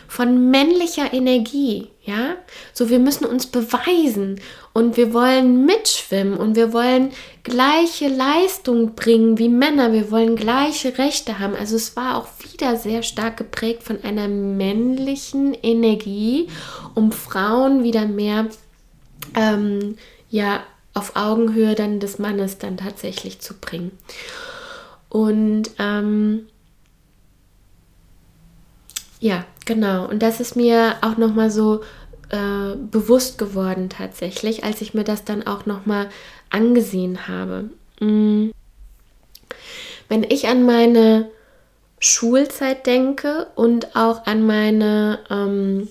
[0.08, 2.36] von männlicher Energie, ja?
[2.72, 4.40] So wir müssen uns beweisen
[4.72, 7.10] und wir wollen mitschwimmen und wir wollen
[7.42, 11.54] gleiche Leistung bringen wie Männer, wir wollen gleiche Rechte haben.
[11.54, 16.48] Also es war auch wieder sehr stark geprägt von einer männlichen Energie,
[16.94, 18.46] um Frauen wieder mehr
[19.34, 19.96] ähm,
[20.30, 20.62] ja
[20.94, 23.92] auf Augenhöhe dann des Mannes dann tatsächlich zu bringen.
[25.08, 26.46] Und ähm,
[29.22, 30.08] ja, genau.
[30.08, 31.82] Und das ist mir auch nochmal so
[32.30, 36.10] äh, bewusst geworden tatsächlich, als ich mir das dann auch nochmal
[36.50, 37.70] angesehen habe.
[38.00, 38.52] Mhm.
[40.08, 41.30] Wenn ich an meine
[42.00, 45.86] Schulzeit denke und auch an meine, ähm,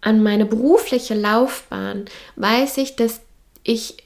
[0.00, 2.04] an meine berufliche Laufbahn,
[2.36, 3.22] weiß ich, dass
[3.64, 3.96] ich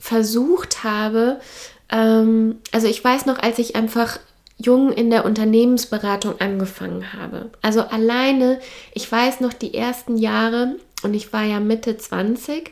[0.00, 1.40] versucht habe,
[1.88, 4.18] ähm, also ich weiß noch, als ich einfach
[4.62, 7.50] jung in der Unternehmensberatung angefangen habe.
[7.62, 8.60] Also alleine,
[8.94, 12.70] ich weiß noch die ersten Jahre und ich war ja Mitte 20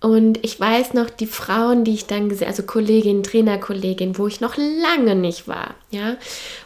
[0.00, 4.40] und ich weiß noch, die Frauen, die ich dann gesehen, also Kollegin, Trainerkollegin, wo ich
[4.40, 6.16] noch lange nicht war, ja,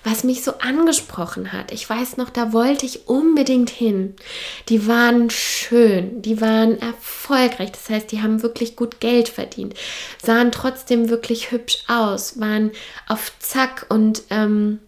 [0.05, 1.73] was mich so angesprochen hat.
[1.73, 4.15] Ich weiß noch, da wollte ich unbedingt hin.
[4.69, 9.75] Die waren schön, die waren erfolgreich, das heißt, die haben wirklich gut Geld verdient,
[10.23, 12.71] sahen trotzdem wirklich hübsch aus, waren
[13.09, 14.79] auf Zack und ähm,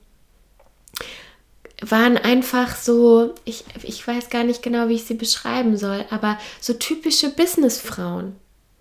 [1.90, 6.38] waren einfach so, ich, ich weiß gar nicht genau, wie ich sie beschreiben soll, aber
[6.60, 8.36] so typische Businessfrauen.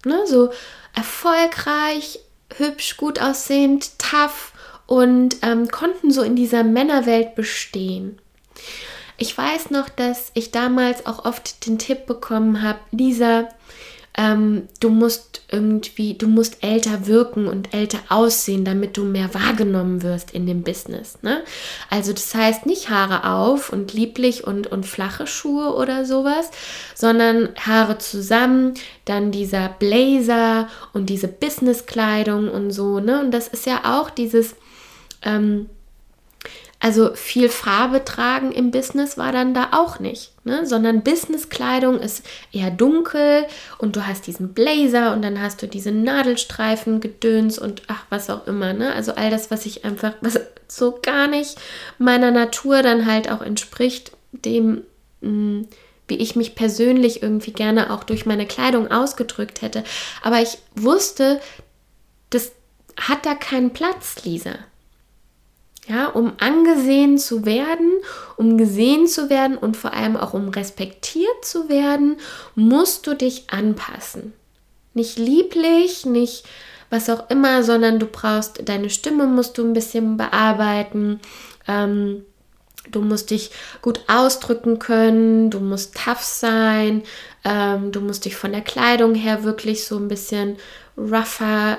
[0.05, 0.25] Ne?
[0.25, 0.51] So
[0.93, 2.19] erfolgreich,
[2.57, 4.53] hübsch, gut aussehend, tough
[4.85, 8.19] und ähm, konnten so in dieser Männerwelt bestehen.
[9.17, 13.47] Ich weiß noch, dass ich damals auch oft den Tipp bekommen habe, Lisa,
[14.15, 20.03] ähm, du musst irgendwie, du musst älter wirken und älter aussehen, damit du mehr wahrgenommen
[20.03, 21.17] wirst in dem Business.
[21.23, 21.43] Ne?
[21.89, 26.51] Also das heißt nicht Haare auf und lieblich und, und flache Schuhe oder sowas,
[26.93, 32.99] sondern Haare zusammen, dann dieser Blazer und diese Businesskleidung und so.
[32.99, 33.19] Ne?
[33.19, 34.55] Und das ist ja auch dieses
[35.23, 35.69] ähm,
[36.83, 40.67] also viel Farbe tragen im Business war dann da auch nicht, ne?
[40.67, 43.45] sondern Businesskleidung ist eher dunkel
[43.77, 48.29] und du hast diesen Blazer und dann hast du diese Nadelstreifen, Gedöns und ach, was
[48.29, 48.73] auch immer.
[48.73, 48.91] Ne?
[48.93, 51.57] Also all das, was ich einfach, was so gar nicht
[51.99, 54.81] meiner Natur dann halt auch entspricht, dem,
[55.21, 55.67] mh, mm,
[56.09, 59.85] wie ich mich persönlich irgendwie gerne auch durch meine Kleidung ausgedrückt hätte.
[60.21, 61.39] Aber ich wusste,
[62.29, 62.51] das
[62.99, 64.55] hat da keinen Platz, Lisa.
[65.87, 67.91] Ja, um angesehen zu werden,
[68.37, 72.17] um gesehen zu werden und vor allem auch um respektiert zu werden,
[72.55, 74.31] musst du dich anpassen.
[74.93, 76.45] Nicht lieblich, nicht
[76.89, 81.19] was auch immer, sondern du brauchst, deine Stimme musst du ein bisschen bearbeiten.
[81.67, 82.23] Ähm,
[82.91, 87.03] du musst dich gut ausdrücken können, du musst tough sein,
[87.43, 90.57] ähm, du musst dich von der Kleidung her wirklich so ein bisschen
[90.97, 91.77] rougher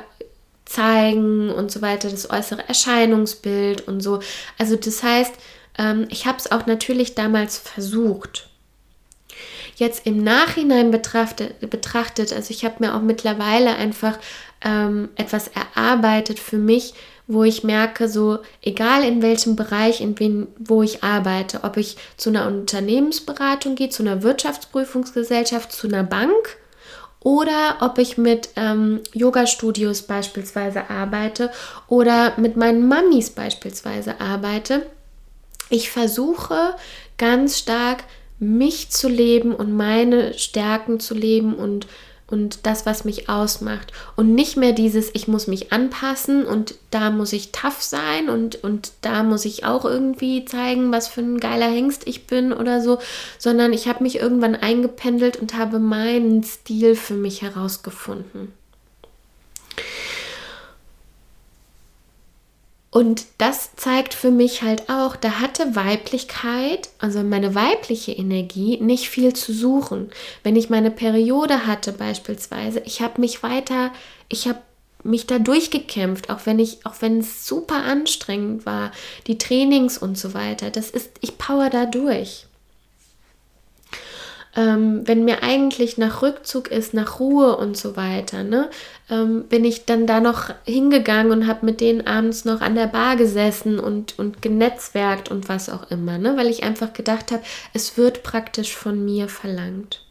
[0.65, 4.21] zeigen und so weiter, das äußere Erscheinungsbild und so.
[4.59, 5.35] Also das heißt,
[5.79, 8.49] ähm, ich habe es auch natürlich damals versucht.
[9.77, 14.19] Jetzt im Nachhinein betrachtet, betrachtet also ich habe mir auch mittlerweile einfach
[14.65, 16.95] ähm, etwas erarbeitet für mich,
[17.27, 21.97] wo ich merke, so egal in welchem Bereich, in wen, wo ich arbeite, ob ich
[22.17, 26.57] zu einer Unternehmensberatung gehe, zu einer Wirtschaftsprüfungsgesellschaft, zu einer Bank,
[27.25, 31.51] oder ob ich mit ähm, Yoga-Studios beispielsweise arbeite
[31.89, 34.87] oder mit meinen Mamis beispielsweise arbeite.
[35.71, 36.77] Ich versuche
[37.19, 38.05] ganz stark
[38.39, 41.87] mich zu leben und meine Stärken zu leben und
[42.35, 43.93] und das, was mich ausmacht.
[44.17, 48.57] Und nicht mehr dieses, ich muss mich anpassen und da muss ich tough sein und,
[48.65, 52.81] und da muss ich auch irgendwie zeigen, was für ein geiler Hengst ich bin oder
[52.81, 52.99] so,
[53.39, 58.53] sondern ich habe mich irgendwann eingependelt und habe meinen Stil für mich herausgefunden.
[62.95, 69.11] Und das zeigt für mich halt auch, da hatte Weiblichkeit, also meine weibliche Energie, nicht
[69.11, 70.11] viel zu suchen.
[70.45, 73.91] Wenn ich meine Periode hatte beispielsweise, ich habe mich weiter,
[74.29, 74.61] ich habe
[75.03, 78.93] mich da durchgekämpft, auch wenn ich, auch wenn es super anstrengend war,
[79.27, 80.71] die Trainings und so weiter.
[80.71, 82.47] Das ist, ich power da durch
[84.57, 88.71] ähm, wenn mir eigentlich nach Rückzug ist, nach Ruhe und so weiter, ne,
[89.11, 92.87] ähm, bin ich dann da noch hingegangen und habe mit denen abends noch an der
[92.87, 97.43] Bar gesessen und, und genetzwerkt und was auch immer, ne, weil ich einfach gedacht habe,
[97.73, 100.05] es wird praktisch von mir verlangt.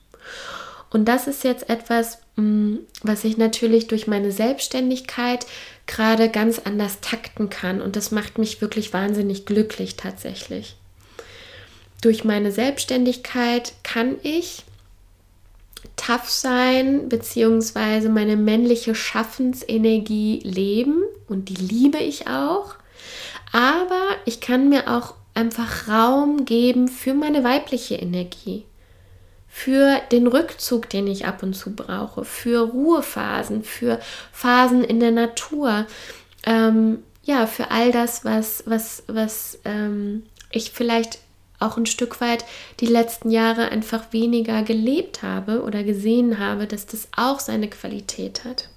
[0.90, 5.46] Und das ist jetzt etwas, mm, was ich natürlich durch meine Selbstständigkeit
[5.88, 7.82] gerade ganz anders takten kann.
[7.82, 10.76] Und das macht mich wirklich wahnsinnig glücklich tatsächlich
[12.04, 14.64] durch meine Selbstständigkeit kann ich
[15.96, 21.04] tough sein, beziehungsweise meine männliche Schaffensenergie leben.
[21.28, 22.76] Und die liebe ich auch.
[23.52, 28.66] Aber ich kann mir auch einfach Raum geben für meine weibliche Energie,
[29.48, 34.00] für den Rückzug, den ich ab und zu brauche, für Ruhephasen, für
[34.32, 35.86] Phasen in der Natur,
[36.46, 41.20] ähm, ja, für all das, was, was, was ähm, ich vielleicht
[41.64, 42.46] auch ein Stück weit
[42.80, 48.44] die letzten Jahre einfach weniger gelebt habe oder gesehen habe, dass das auch seine Qualität
[48.44, 48.70] hat.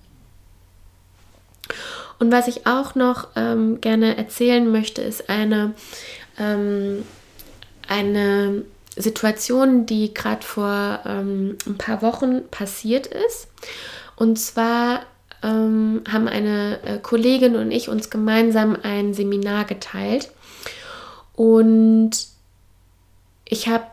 [2.18, 5.74] Und was ich auch noch ähm, gerne erzählen möchte, ist eine,
[6.38, 7.04] ähm,
[7.88, 8.64] eine
[8.96, 13.48] Situation, die gerade vor ähm, ein paar Wochen passiert ist.
[14.16, 15.02] Und zwar
[15.42, 20.30] ähm, haben eine äh, Kollegin und ich uns gemeinsam ein Seminar geteilt.
[21.34, 22.12] Und
[23.48, 23.86] ich habe,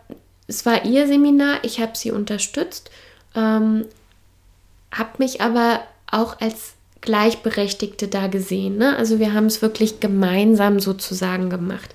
[0.47, 2.89] es war ihr Seminar, ich habe sie unterstützt,
[3.35, 3.85] ähm,
[4.91, 8.77] habe mich aber auch als Gleichberechtigte da gesehen.
[8.77, 8.95] Ne?
[8.95, 11.93] Also wir haben es wirklich gemeinsam sozusagen gemacht.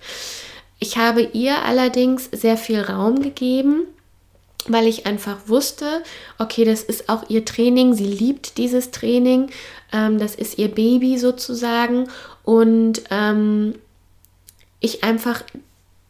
[0.79, 3.85] Ich habe ihr allerdings sehr viel Raum gegeben,
[4.67, 6.03] weil ich einfach wusste,
[6.39, 9.51] okay, das ist auch ihr Training, sie liebt dieses Training,
[9.93, 12.09] ähm, das ist ihr Baby sozusagen
[12.45, 13.75] und ähm,
[14.81, 15.43] ich einfach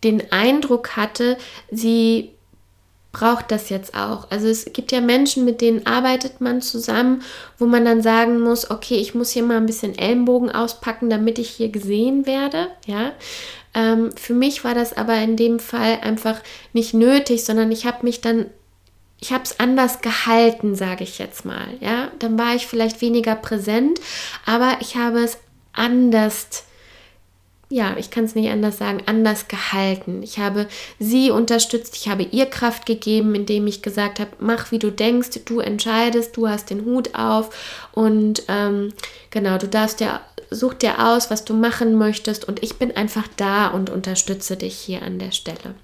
[0.04, 1.36] den Eindruck hatte,
[1.70, 2.30] sie
[3.12, 4.30] braucht das jetzt auch.
[4.30, 7.22] Also es gibt ja Menschen, mit denen arbeitet man zusammen,
[7.58, 11.38] wo man dann sagen muss, okay, ich muss hier mal ein bisschen Ellenbogen auspacken, damit
[11.38, 12.68] ich hier gesehen werde.
[12.86, 13.12] Ja,
[13.74, 16.40] ähm, für mich war das aber in dem Fall einfach
[16.72, 18.46] nicht nötig, sondern ich habe mich dann
[19.20, 21.66] ich habe es anders gehalten, sage ich jetzt mal.
[21.80, 24.00] Ja, dann war ich vielleicht weniger präsent,
[24.46, 25.38] aber ich habe es
[25.72, 26.64] anders
[27.70, 30.22] ja, ich kann es nicht anders sagen, anders gehalten.
[30.22, 34.78] Ich habe sie unterstützt, ich habe ihr Kraft gegeben, indem ich gesagt habe, mach wie
[34.78, 38.94] du denkst, du entscheidest, du hast den Hut auf und ähm,
[39.30, 43.28] genau, du darfst dir, such dir aus, was du machen möchtest und ich bin einfach
[43.36, 45.74] da und unterstütze dich hier an der Stelle.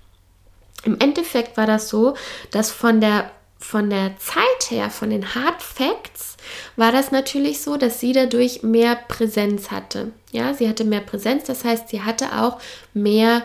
[0.85, 2.15] Im Endeffekt war das so,
[2.51, 3.31] dass von der
[3.65, 6.37] von der Zeit her, von den Hard Facts,
[6.77, 10.13] war das natürlich so, dass sie dadurch mehr Präsenz hatte.
[10.33, 12.61] Ja, sie hatte mehr Präsenz, das heißt, sie hatte auch
[12.93, 13.43] mehr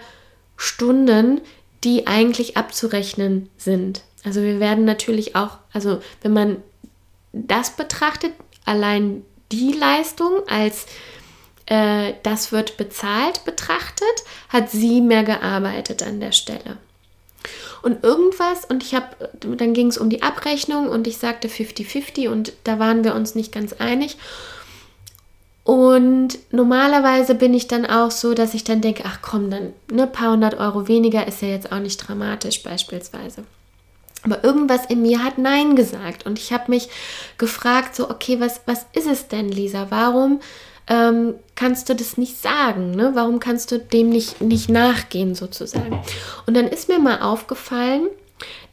[0.57, 1.39] Stunden,
[1.86, 4.01] die eigentlich abzurechnen sind.
[4.26, 6.57] Also wir werden natürlich auch, also wenn man
[7.32, 8.34] das betrachtet,
[8.65, 10.86] allein die Leistung als
[11.65, 16.78] äh, das wird bezahlt betrachtet, hat sie mehr gearbeitet an der Stelle
[17.82, 19.07] und irgendwas und ich habe,
[19.39, 23.36] dann ging es um die Abrechnung und ich sagte 50-50 und da waren wir uns
[23.36, 24.17] nicht ganz einig.
[25.63, 30.07] Und normalerweise bin ich dann auch so, dass ich dann denke, ach komm, dann ne
[30.07, 33.43] paar hundert Euro weniger ist ja jetzt auch nicht dramatisch beispielsweise.
[34.23, 36.89] Aber irgendwas in mir hat Nein gesagt und ich habe mich
[37.38, 39.88] gefragt, so, okay, was, was ist es denn, Lisa?
[39.89, 40.41] Warum
[40.90, 42.92] ähm, kannst du das nicht sagen?
[42.92, 43.12] Ne?
[43.14, 46.02] Warum kannst du dem nicht, nicht nachgehen sozusagen?
[46.48, 48.08] Und dann ist mir mal aufgefallen,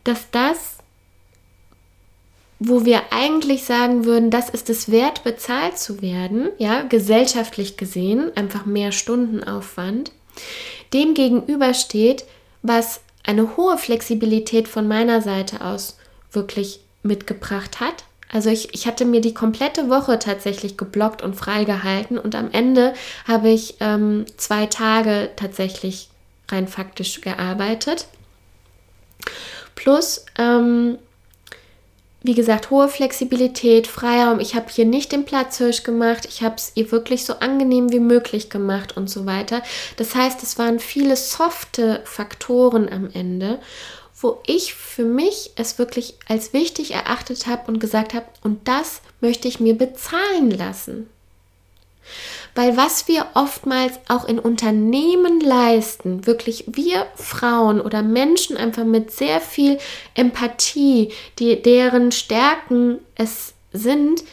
[0.03, 0.79] dass das,
[2.59, 8.35] wo wir eigentlich sagen würden, das ist es wert, bezahlt zu werden, ja, gesellschaftlich gesehen,
[8.35, 10.12] einfach mehr Stundenaufwand,
[10.95, 12.25] dem gegenüber steht,
[12.62, 15.99] was eine hohe Flexibilität von meiner Seite aus
[16.33, 22.18] wirklich mitgebracht hat, also ich, ich hatte mir die komplette Woche tatsächlich geblockt und freigehalten
[22.18, 22.95] und am Ende
[23.27, 26.09] habe ich ähm, zwei Tage tatsächlich
[26.51, 28.07] rein faktisch gearbeitet.
[29.74, 30.99] Plus, ähm,
[32.22, 34.41] wie gesagt, hohe Flexibilität, Freiraum.
[34.41, 36.27] Ich habe hier nicht den Platzhirsch gemacht.
[36.29, 39.62] Ich habe es ihr wirklich so angenehm wie möglich gemacht und so weiter.
[39.97, 43.61] Das heißt, es waren viele softe Faktoren am Ende
[44.19, 49.03] wo ich für mich es wirklich als wichtig erachtet habe und gesagt habe, und das
[49.21, 51.09] möchte ich mir bezahlen lassen.
[52.55, 59.11] Weil was wir oftmals auch in Unternehmen leisten, wirklich wir Frauen oder Menschen einfach mit
[59.11, 59.79] sehr viel
[60.14, 64.25] Empathie, die, deren Stärken es sind,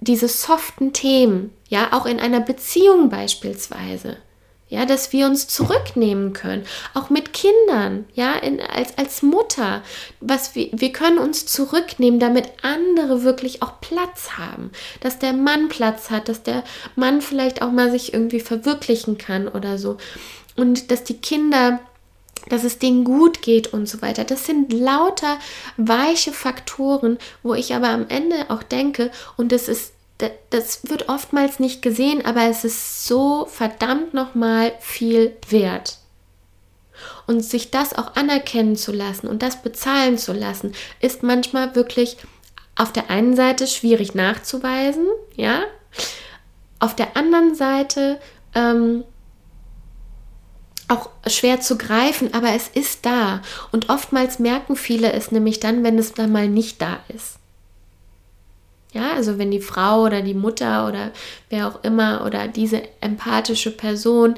[0.00, 4.18] diese soften Themen, ja, auch in einer Beziehung beispielsweise
[4.72, 6.64] ja, dass wir uns zurücknehmen können,
[6.94, 9.82] auch mit Kindern, ja, in, als, als Mutter,
[10.20, 14.70] was wir, wir können uns zurücknehmen, damit andere wirklich auch Platz haben,
[15.00, 16.64] dass der Mann Platz hat, dass der
[16.96, 19.98] Mann vielleicht auch mal sich irgendwie verwirklichen kann oder so.
[20.56, 21.80] Und dass die Kinder
[22.48, 24.24] dass es denen gut geht und so weiter.
[24.24, 25.38] Das sind lauter
[25.76, 29.92] weiche Faktoren, wo ich aber am Ende auch denke, und das ist
[30.50, 35.98] das wird oftmals nicht gesehen, aber es ist so verdammt nochmal viel wert.
[37.26, 42.16] Und sich das auch anerkennen zu lassen und das bezahlen zu lassen, ist manchmal wirklich
[42.76, 45.06] auf der einen Seite schwierig nachzuweisen,
[45.36, 45.62] ja.
[46.78, 48.20] Auf der anderen Seite
[48.54, 49.04] ähm,
[50.88, 53.42] auch schwer zu greifen, aber es ist da.
[53.70, 57.38] Und oftmals merken viele es nämlich dann, wenn es dann mal nicht da ist.
[58.92, 61.12] Ja, also wenn die Frau oder die Mutter oder
[61.48, 64.34] wer auch immer oder diese empathische Person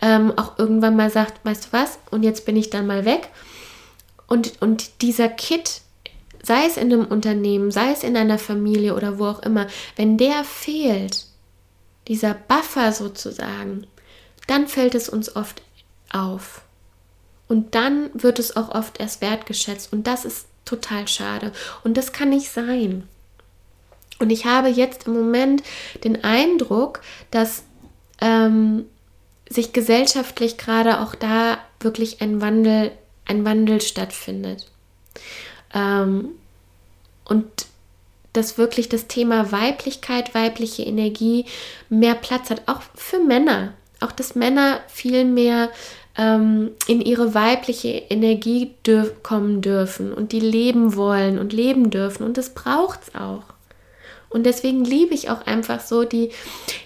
[0.00, 3.28] ähm, auch irgendwann mal sagt, weißt du was, und jetzt bin ich dann mal weg.
[4.26, 5.82] Und, und dieser Kit,
[6.42, 10.16] sei es in einem Unternehmen, sei es in einer Familie oder wo auch immer, wenn
[10.16, 11.26] der fehlt,
[12.08, 13.86] dieser Buffer sozusagen,
[14.46, 15.60] dann fällt es uns oft
[16.10, 16.62] auf.
[17.48, 19.92] Und dann wird es auch oft erst wertgeschätzt.
[19.92, 21.52] Und das ist total schade.
[21.84, 23.08] Und das kann nicht sein.
[24.18, 25.62] Und ich habe jetzt im Moment
[26.04, 27.00] den Eindruck,
[27.30, 27.62] dass
[28.20, 28.86] ähm,
[29.48, 32.90] sich gesellschaftlich gerade auch da wirklich ein Wandel,
[33.26, 34.66] ein Wandel stattfindet.
[35.74, 36.30] Ähm,
[37.24, 37.46] und
[38.32, 41.46] dass wirklich das Thema Weiblichkeit, weibliche Energie
[41.88, 43.74] mehr Platz hat, auch für Männer.
[44.00, 45.70] Auch dass Männer viel mehr
[46.16, 52.24] ähm, in ihre weibliche Energie dürf kommen dürfen und die leben wollen und leben dürfen.
[52.24, 53.44] Und das braucht es auch.
[54.30, 56.30] Und deswegen liebe ich auch einfach so die,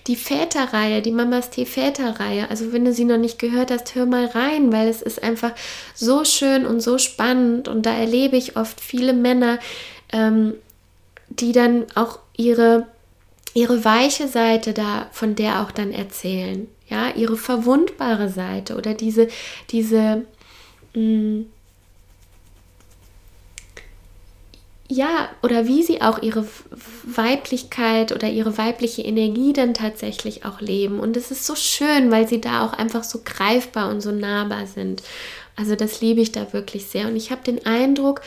[0.06, 2.48] die Väterreihe, die Mamas Tee Väterreihe.
[2.48, 5.52] Also wenn du sie noch nicht gehört hast, hör mal rein, weil es ist einfach
[5.94, 7.66] so schön und so spannend.
[7.66, 9.58] Und da erlebe ich oft viele Männer,
[10.12, 10.54] ähm,
[11.28, 12.86] die dann auch ihre,
[13.54, 16.68] ihre weiche Seite da, von der auch dann erzählen.
[16.88, 19.28] Ja, ihre verwundbare Seite oder diese,
[19.70, 20.26] diese,
[20.94, 21.44] mh,
[24.92, 26.46] ja, oder wie sie auch ihre
[27.04, 31.00] Weiblichkeit oder ihre weibliche Energie dann tatsächlich auch leben.
[31.00, 34.66] Und es ist so schön, weil sie da auch einfach so greifbar und so nahbar
[34.66, 35.02] sind.
[35.56, 37.06] Also das liebe ich da wirklich sehr.
[37.06, 38.20] Und ich habe den Eindruck,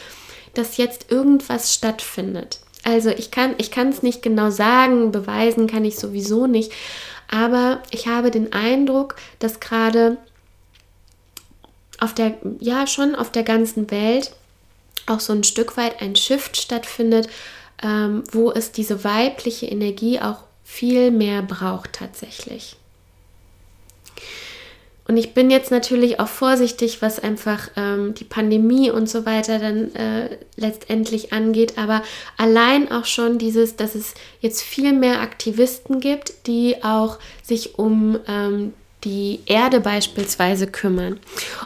[0.55, 2.59] dass jetzt irgendwas stattfindet.
[2.84, 6.72] Also ich kann ich es nicht genau sagen, beweisen kann ich sowieso nicht,
[7.30, 10.18] aber ich habe den Eindruck, dass gerade
[11.99, 14.36] auf der ja schon auf der ganzen Welt
[15.06, 17.28] auch so ein Stück weit ein Shift stattfindet,
[17.84, 22.76] ähm, wo es diese weibliche Energie auch viel mehr braucht tatsächlich.
[25.08, 29.60] Und ich bin jetzt natürlich auch vorsichtig, was einfach ähm, die Pandemie und so weiter
[29.60, 32.02] dann äh, letztendlich angeht, aber
[32.38, 38.18] allein auch schon dieses, dass es jetzt viel mehr Aktivisten gibt, die auch sich um
[38.28, 38.74] ähm,
[39.06, 41.20] die Erde beispielsweise kümmern.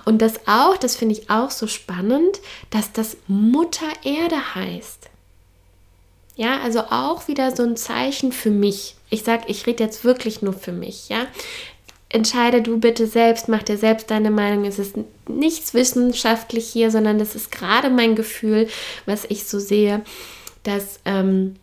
[0.05, 5.09] Und das auch, das finde ich auch so spannend, dass das Mutter Erde heißt.
[6.35, 8.95] Ja, also auch wieder so ein Zeichen für mich.
[9.09, 11.25] Ich sage, ich rede jetzt wirklich nur für mich, ja.
[12.11, 14.65] Entscheide du bitte selbst, mach dir selbst deine Meinung.
[14.65, 14.95] Es ist
[15.27, 18.67] nichts wissenschaftlich hier, sondern das ist gerade mein Gefühl,
[19.05, 20.01] was ich so sehe,
[20.63, 21.57] dass ähm,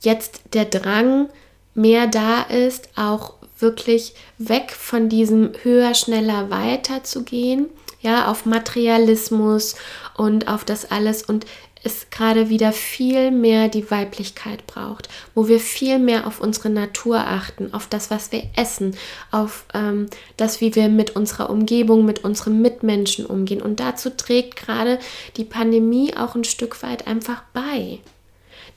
[0.00, 1.28] jetzt der Drang
[1.74, 7.66] mehr da ist, auch wirklich weg von diesem höher, schneller, weiter zu gehen,
[8.00, 9.76] ja, auf Materialismus
[10.16, 11.46] und auf das alles und
[11.86, 17.18] es gerade wieder viel mehr die Weiblichkeit braucht, wo wir viel mehr auf unsere Natur
[17.18, 18.96] achten, auf das, was wir essen,
[19.30, 23.62] auf ähm, das, wie wir mit unserer Umgebung, mit unseren Mitmenschen umgehen.
[23.62, 24.98] Und dazu trägt gerade
[25.36, 28.00] die Pandemie auch ein Stück weit einfach bei.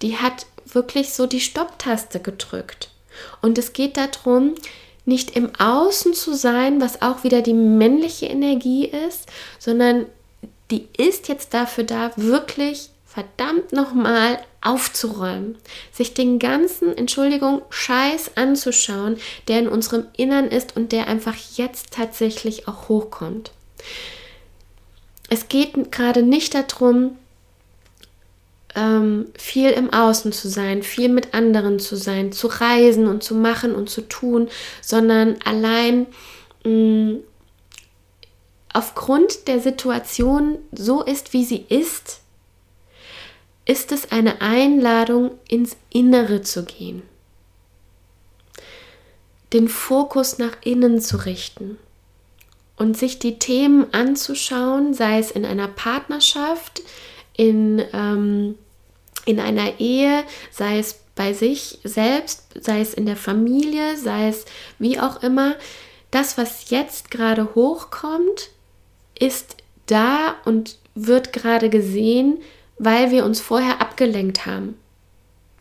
[0.03, 2.88] Die hat wirklich so die Stopptaste gedrückt.
[3.41, 4.55] Und es geht darum,
[5.05, 10.05] nicht im Außen zu sein, was auch wieder die männliche Energie ist, sondern
[10.71, 15.57] die ist jetzt dafür da, wirklich verdammt nochmal aufzuräumen,
[15.91, 19.17] sich den ganzen, Entschuldigung, Scheiß anzuschauen,
[19.47, 23.51] der in unserem Innern ist und der einfach jetzt tatsächlich auch hochkommt.
[25.29, 27.17] Es geht gerade nicht darum,
[28.75, 33.35] ähm, viel im Außen zu sein, viel mit anderen zu sein, zu reisen und zu
[33.35, 34.49] machen und zu tun,
[34.81, 36.07] sondern allein
[36.63, 37.19] mh, mm,
[38.73, 42.21] aufgrund der Situation so ist, wie sie ist,
[43.65, 47.03] ist es eine Einladung, ins Innere zu gehen,
[49.53, 51.77] den Fokus nach innen zu richten
[52.77, 56.81] und sich die Themen anzuschauen, sei es in einer Partnerschaft,
[57.39, 58.55] in, ähm,
[59.25, 64.43] in einer Ehe, sei es bei sich selbst, sei es in der Familie, sei es
[64.77, 65.55] wie auch immer,
[66.11, 68.49] das, was jetzt gerade hochkommt,
[69.17, 72.39] ist da und wird gerade gesehen,
[72.77, 74.78] weil wir uns vorher abgelenkt haben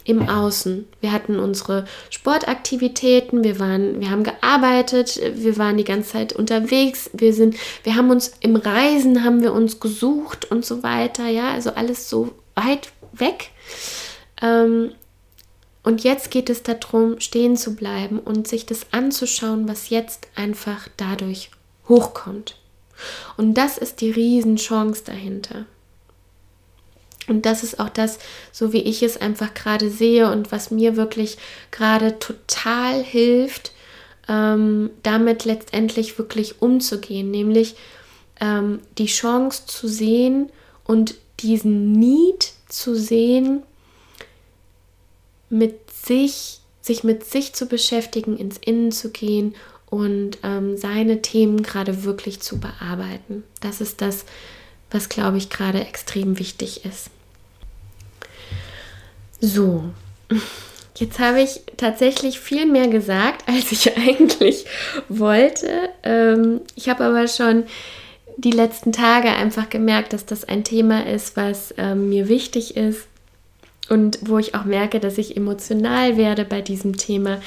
[0.09, 0.89] im Außen.
[1.03, 7.11] Wir hatten unsere Sportaktivitäten, wir waren, wir haben gearbeitet, wir waren die ganze Zeit unterwegs,
[7.13, 11.51] wir sind, wir haben uns im Reisen haben wir uns gesucht und so weiter, ja,
[11.51, 13.51] also alles so weit weg.
[14.41, 14.93] Ähm,
[15.83, 20.89] und jetzt geht es darum, stehen zu bleiben und sich das anzuschauen, was jetzt einfach
[20.97, 21.51] dadurch
[21.87, 22.57] hochkommt.
[23.37, 25.67] Und das ist die Riesenchance dahinter.
[27.29, 28.19] Und das ist auch das,
[28.53, 31.39] so wie ich es einfach gerade sehe und was mir wirklich
[31.71, 33.73] gerade total hilft,
[34.29, 37.77] ähm, damit letztendlich wirklich umzugehen, nämlich
[38.41, 40.51] ähm, die Chance zu sehen
[40.85, 43.63] und diesen Need zu sehen,
[45.51, 49.55] mit sich, sich mit sich zu beschäftigen, ins Innen zu gehen
[49.87, 53.45] und ähm, seine Themen gerade wirklich zu bearbeiten.
[53.61, 54.25] Das ist das,
[54.91, 57.11] was, glaube ich, gerade extrem wichtig ist.
[59.41, 59.85] So,
[60.97, 64.65] jetzt habe ich tatsächlich viel mehr gesagt, als ich eigentlich
[65.09, 65.91] wollte.
[66.03, 67.65] Ähm, ich habe aber schon
[68.37, 73.09] die letzten Tage einfach gemerkt, dass das ein Thema ist, was ähm, mir wichtig ist
[73.89, 77.41] und wo ich auch merke, dass ich emotional werde bei diesem Thema.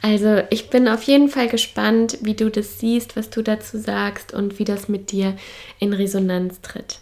[0.00, 4.32] Also ich bin auf jeden Fall gespannt, wie du das siehst, was du dazu sagst
[4.32, 5.36] und wie das mit dir
[5.78, 7.00] in Resonanz tritt.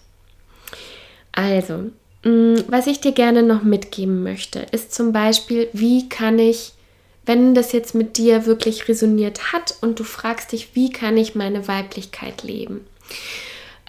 [1.33, 1.91] Also,
[2.69, 6.73] was ich dir gerne noch mitgeben möchte, ist zum Beispiel, wie kann ich,
[7.25, 11.35] wenn das jetzt mit dir wirklich resoniert hat und du fragst dich, wie kann ich
[11.35, 12.87] meine Weiblichkeit leben,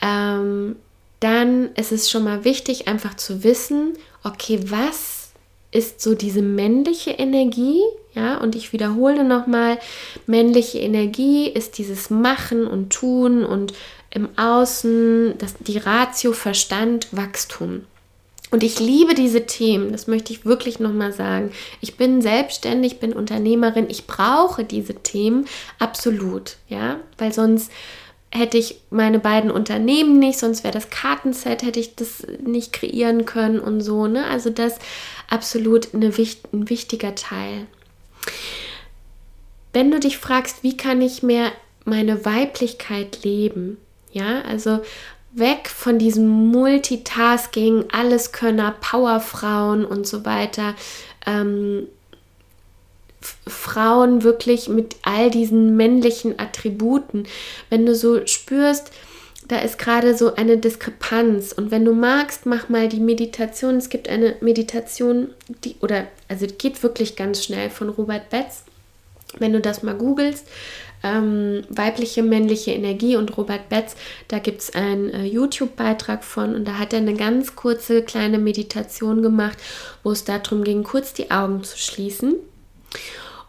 [0.02, 0.76] ähm,
[1.20, 5.30] dann ist es schon mal wichtig, einfach zu wissen, okay, was
[5.72, 7.82] ist so diese männliche Energie,
[8.14, 9.80] ja, und ich wiederhole nochmal,
[10.28, 13.74] männliche Energie ist dieses Machen und Tun und
[14.12, 17.84] im Außen, das, die Ratio, Verstand, Wachstum.
[18.50, 21.52] Und ich liebe diese Themen, das möchte ich wirklich nochmal sagen.
[21.82, 25.48] Ich bin selbstständig, bin Unternehmerin, ich brauche diese Themen
[25.80, 27.72] absolut, ja, weil sonst
[28.32, 33.26] hätte ich meine beiden Unternehmen nicht, sonst wäre das Kartenset, hätte ich das nicht kreieren
[33.26, 34.26] können und so, ne?
[34.26, 34.80] Also das
[35.30, 37.68] absolut eine, ein wichtiger Teil.
[39.74, 41.52] Wenn du dich fragst, wie kann ich mehr
[41.86, 43.78] meine Weiblichkeit leben,
[44.12, 44.80] ja, also
[45.32, 50.76] weg von diesem Multitasking, Alleskönner, Powerfrauen und so weiter.
[51.26, 51.88] Ähm,
[53.46, 57.28] Frauen wirklich mit all diesen männlichen Attributen.
[57.70, 58.92] Wenn du so spürst,
[59.48, 61.54] da ist gerade so eine Diskrepanz.
[61.54, 63.78] Und wenn du magst, mach mal die Meditation.
[63.78, 65.30] Es gibt eine Meditation,
[65.64, 68.64] die, oder, also geht wirklich ganz schnell von Robert Betz.
[69.40, 70.48] Wenn du das mal googelst,
[71.04, 73.96] ähm, weibliche, männliche Energie und Robert Betz,
[74.28, 78.40] da gibt es einen äh, YouTube-Beitrag von und da hat er eine ganz kurze kleine
[78.40, 79.58] Meditation gemacht,
[80.04, 82.36] wo es darum ging, kurz die Augen zu schließen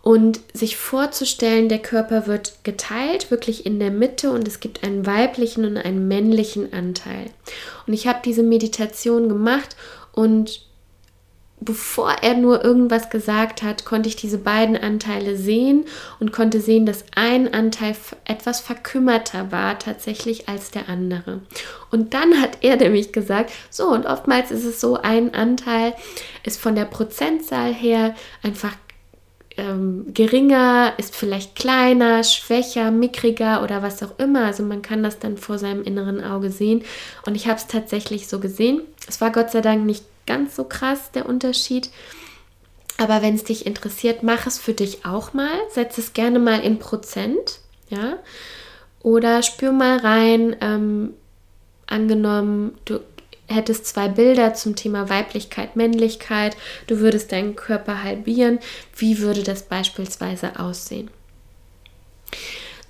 [0.02, 5.06] und sich vorzustellen, der Körper wird geteilt, wirklich in der Mitte und es gibt einen
[5.06, 7.26] weiblichen und einen männlichen Anteil.
[7.86, 9.76] Und ich habe diese Meditation gemacht
[10.12, 10.67] und
[11.60, 15.84] bevor er nur irgendwas gesagt hat, konnte ich diese beiden Anteile sehen
[16.20, 21.40] und konnte sehen, dass ein Anteil etwas verkümmerter war tatsächlich als der andere.
[21.90, 25.94] Und dann hat er nämlich gesagt, so und oftmals ist es so, ein Anteil
[26.44, 28.74] ist von der Prozentzahl her einfach
[29.56, 34.44] ähm, geringer, ist vielleicht kleiner, schwächer, mickriger oder was auch immer.
[34.44, 36.84] Also man kann das dann vor seinem inneren Auge sehen.
[37.26, 38.82] Und ich habe es tatsächlich so gesehen.
[39.08, 41.90] Es war Gott sei Dank nicht ganz so krass, der Unterschied.
[42.98, 45.50] Aber wenn es dich interessiert, mach es für dich auch mal.
[45.70, 48.18] Setz es gerne mal in Prozent, ja.
[49.02, 51.14] Oder spür mal rein, ähm,
[51.86, 53.00] angenommen, du
[53.46, 56.56] hättest zwei Bilder zum Thema Weiblichkeit, Männlichkeit,
[56.86, 58.58] du würdest deinen Körper halbieren,
[58.96, 61.10] wie würde das beispielsweise aussehen?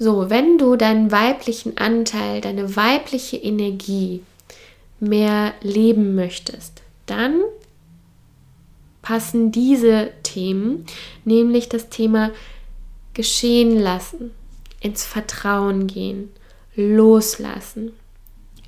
[0.01, 4.22] So, wenn du deinen weiblichen Anteil, deine weibliche Energie
[5.01, 7.41] mehr leben möchtest, dann
[9.03, 10.87] passen diese Themen,
[11.25, 12.31] nämlich das Thema
[13.15, 14.33] geschehen lassen,
[14.81, 16.31] ins Vertrauen gehen,
[16.77, 17.93] loslassen,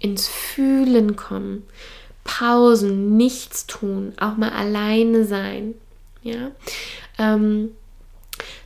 [0.00, 1.64] ins Fühlen kommen,
[2.24, 5.74] Pausen, nichts tun, auch mal alleine sein.
[6.22, 6.50] Ja,
[7.18, 7.70] ähm,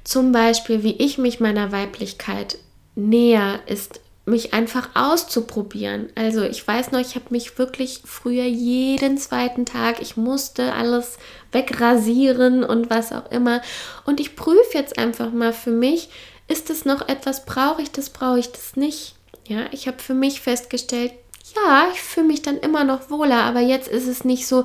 [0.03, 2.59] zum Beispiel, wie ich mich meiner Weiblichkeit
[2.95, 6.09] näher, ist mich einfach auszuprobieren.
[6.14, 11.18] Also ich weiß noch, ich habe mich wirklich früher jeden zweiten Tag, ich musste alles
[11.53, 13.61] wegrasieren und was auch immer.
[14.07, 16.09] Und ich prüfe jetzt einfach mal für mich,
[16.49, 19.14] ist es noch etwas, brauche ich das, brauche ich das nicht?
[19.47, 21.12] Ja, ich habe für mich festgestellt,
[21.55, 24.64] ja, ich fühle mich dann immer noch wohler, aber jetzt ist es nicht so,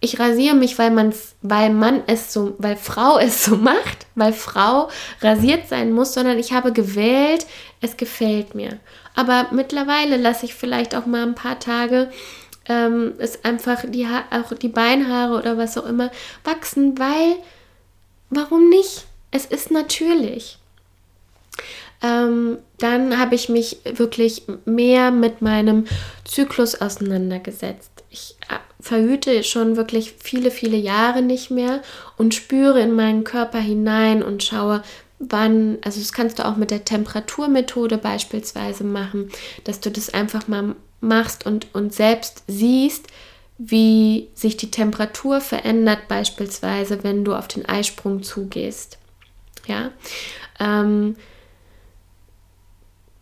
[0.00, 4.32] ich rasiere mich, weil man, weil man es so, weil Frau es so macht, weil
[4.32, 4.88] Frau
[5.20, 7.46] rasiert sein muss, sondern ich habe gewählt,
[7.80, 8.78] es gefällt mir.
[9.14, 12.10] Aber mittlerweile lasse ich vielleicht auch mal ein paar Tage
[12.68, 16.10] ähm, es einfach die ha auch die Beinhaare oder was auch immer
[16.44, 17.36] wachsen, weil
[18.30, 19.06] warum nicht?
[19.30, 20.58] Es ist natürlich.
[22.02, 25.86] Ähm, dann habe ich mich wirklich mehr mit meinem
[26.24, 28.04] Zyklus auseinandergesetzt.
[28.10, 31.82] Ich äh, verhüte schon wirklich viele, viele Jahre nicht mehr
[32.16, 34.82] und spüre in meinen Körper hinein und schaue,
[35.18, 39.30] wann, also das kannst du auch mit der Temperaturmethode beispielsweise machen,
[39.64, 43.06] dass du das einfach mal machst und, und selbst siehst,
[43.58, 48.98] wie sich die Temperatur verändert, beispielsweise, wenn du auf den Eisprung zugehst.
[49.66, 49.90] Ja.
[50.60, 51.16] Ähm,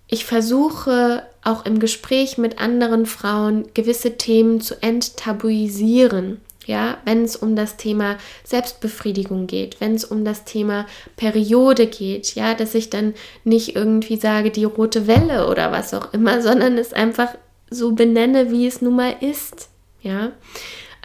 [0.09, 6.40] ich versuche auch im Gespräch mit anderen Frauen gewisse Themen zu enttabuisieren.
[6.66, 10.86] Ja, wenn es um das Thema Selbstbefriedigung geht, wenn es um das Thema
[11.16, 13.12] Periode geht, ja, dass ich dann
[13.45, 17.34] nicht irgendwie sage, die rote Welle oder was auch immer, sondern es einfach
[17.68, 19.68] so benenne, wie es nun mal ist.
[20.01, 20.32] Ja,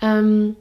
[0.01, 0.55] ähm,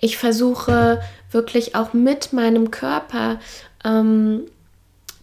[0.00, 3.38] ich versuche wirklich auch mit meinem Körper
[3.84, 4.44] ähm,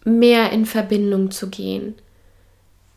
[0.04, 1.96] mehr in Verbindung zu gehen.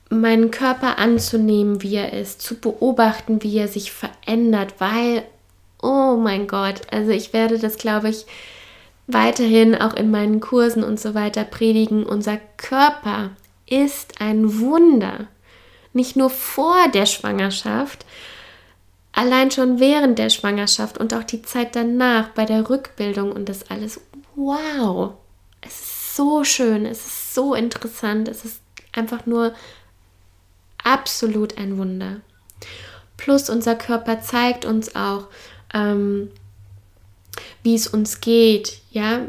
[0.10, 5.24] Meinen Körper anzunehmen, wie er ist, zu beobachten, wie er sich verändert, weil,
[5.82, 8.26] oh mein Gott, also ich werde das, glaube ich,
[9.08, 12.06] weiterhin auch in meinen Kursen und so weiter predigen.
[12.06, 13.32] Unser Körper
[13.66, 15.28] ist ein Wunder.
[15.94, 18.06] Nicht nur vor der Schwangerschaft,
[19.12, 23.70] allein schon während der Schwangerschaft und auch die Zeit danach bei der Rückbildung und das
[23.70, 24.00] alles.
[24.36, 25.14] Wow!
[25.62, 28.62] Es ist so schön, es ist so interessant, es ist
[28.94, 29.54] einfach nur
[30.84, 32.22] absolut ein Wunder.
[33.18, 35.28] Plus unser Körper zeigt uns auch,
[35.74, 36.30] ähm,
[37.64, 38.80] wie es uns geht.
[38.92, 39.22] Ja,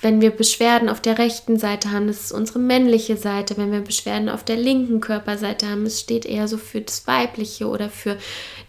[0.00, 3.56] wenn wir Beschwerden auf der rechten Seite haben, das ist unsere männliche Seite.
[3.56, 7.66] Wenn wir Beschwerden auf der linken Körperseite haben, es steht eher so für das Weibliche
[7.66, 8.16] oder für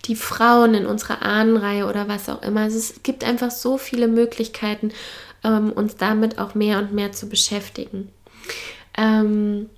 [0.05, 2.61] die Frauen in unserer Ahnenreihe oder was auch immer.
[2.61, 4.91] Also es gibt einfach so viele Möglichkeiten,
[5.43, 8.09] ähm, uns damit auch mehr und mehr zu beschäftigen.
[8.97, 9.69] Ähm,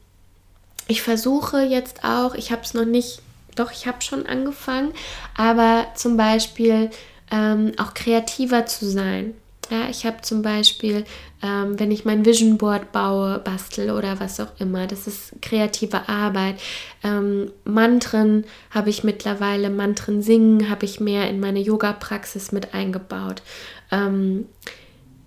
[0.88, 3.22] ich versuche jetzt auch, ich habe es noch nicht,
[3.56, 4.94] doch, ich habe schon angefangen,
[5.36, 6.90] aber zum Beispiel
[7.32, 9.34] ähm, auch kreativer zu sein.
[9.72, 11.06] Ja, ich habe zum Beispiel,
[11.42, 16.08] ähm, wenn ich mein Vision Board baue, bastel oder was auch immer, das ist kreative
[16.08, 16.60] Arbeit.
[17.04, 23.42] Ähm, Mantren habe ich mittlerweile, Mantren singen habe ich mehr in meine Yoga-Praxis mit eingebaut.
[23.92, 24.46] Ähm,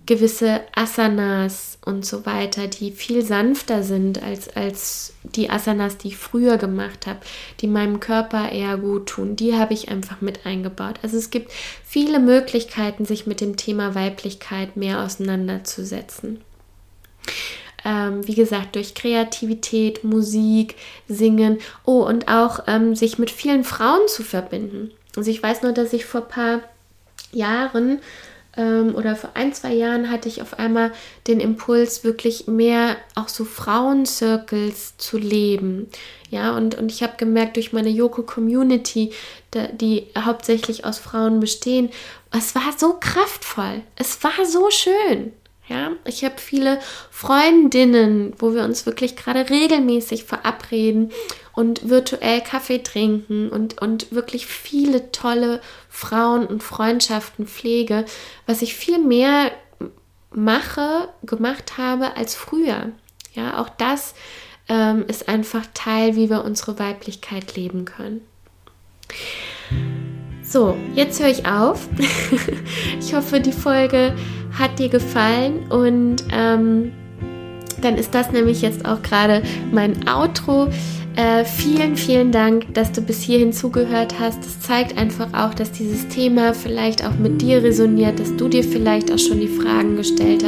[0.09, 6.17] gewisse Asanas und so weiter, die viel sanfter sind als, als die Asanas, die ich
[6.17, 7.19] früher gemacht habe,
[7.61, 10.95] die meinem Körper eher gut tun, die habe ich einfach mit eingebaut.
[11.03, 11.51] Also es gibt
[11.85, 16.41] viele Möglichkeiten, sich mit dem Thema Weiblichkeit mehr auseinanderzusetzen.
[17.85, 20.75] Ähm, wie gesagt, durch Kreativität, Musik,
[21.07, 24.89] Singen, oh, und auch ähm, sich mit vielen Frauen zu verbinden.
[25.15, 26.59] Also ich weiß nur, dass ich vor ein paar
[27.31, 27.99] Jahren
[28.57, 30.91] ähm, oder vor ein, zwei Jahren hatte ich auf einmal
[31.27, 35.87] den Impuls, wirklich mehr auch so Frauencircles zu leben.
[36.29, 39.11] Ja, und, und ich habe gemerkt, durch meine Yoko-Community,
[39.73, 41.89] die hauptsächlich aus Frauen bestehen,
[42.31, 43.81] es war so kraftvoll.
[43.95, 45.33] Es war so schön.
[45.67, 46.79] Ja, ich habe viele
[47.11, 51.11] Freundinnen, wo wir uns wirklich gerade regelmäßig verabreden
[51.53, 55.61] und virtuell Kaffee trinken und, und wirklich viele tolle
[55.99, 58.05] Frauen und Freundschaften pflege,
[58.45, 59.51] was ich viel mehr
[60.31, 62.93] mache, gemacht habe als früher.
[63.33, 64.15] Ja, auch das
[64.69, 68.21] ähm, ist einfach Teil, wie wir unsere Weiblichkeit leben können.
[70.41, 71.89] So, jetzt höre ich auf.
[72.99, 74.15] ich hoffe, die Folge
[74.57, 76.93] hat dir gefallen und ähm,
[77.81, 80.67] dann ist das nämlich jetzt auch gerade mein Outro.
[81.15, 84.39] Äh, vielen, vielen Dank, dass du bis hierhin zugehört hast.
[84.39, 88.63] Das zeigt einfach auch, dass dieses Thema vielleicht auch mit dir resoniert, dass du dir
[88.63, 90.45] vielleicht auch schon die Fragen gestellt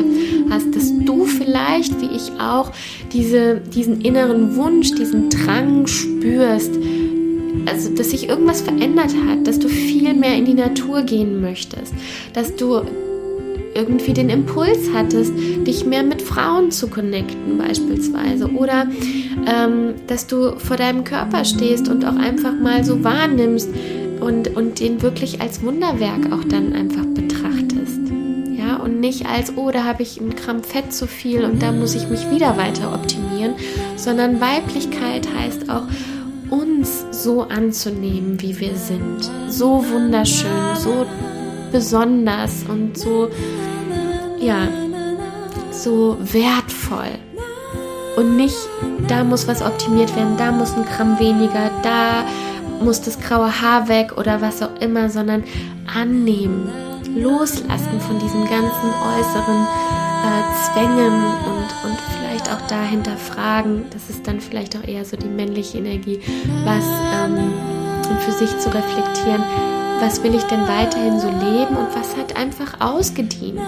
[0.49, 2.71] hast, dass du vielleicht, wie ich auch,
[3.11, 6.71] diese, diesen inneren Wunsch, diesen Drang spürst,
[7.65, 11.93] also dass sich irgendwas verändert hat, dass du viel mehr in die Natur gehen möchtest,
[12.33, 12.81] dass du
[13.73, 18.87] irgendwie den Impuls hattest, dich mehr mit Frauen zu connecten beispielsweise oder
[19.47, 23.69] ähm, dass du vor deinem Körper stehst und auch einfach mal so wahrnimmst
[24.19, 27.99] und, und den wirklich als Wunderwerk auch dann einfach betrachtest.
[28.55, 31.71] Ja, und nicht als, oh, da habe ich ein Gramm Fett zu viel und da
[31.71, 33.53] muss ich mich wieder weiter optimieren,
[33.95, 35.83] sondern Weiblichkeit heißt auch,
[36.51, 39.31] uns so anzunehmen, wie wir sind.
[39.47, 41.05] So wunderschön, so
[41.71, 43.29] besonders und so,
[44.39, 44.67] ja,
[45.71, 47.17] so wertvoll.
[48.17, 48.55] Und nicht,
[49.07, 52.25] da muss was optimiert werden, da muss ein Gramm weniger, da
[52.83, 55.43] muss das graue Haar weg oder was auch immer, sondern
[55.93, 56.69] annehmen,
[57.15, 59.67] loslassen von diesen ganzen äußeren
[60.23, 65.15] äh, Zwängen und, und vielleicht auch dahinter fragen, das ist dann vielleicht auch eher so
[65.15, 66.19] die männliche Energie,
[66.65, 67.53] was ähm,
[68.19, 69.43] für sich zu reflektieren,
[70.01, 73.61] was will ich denn weiterhin so leben und was hat einfach ausgedient?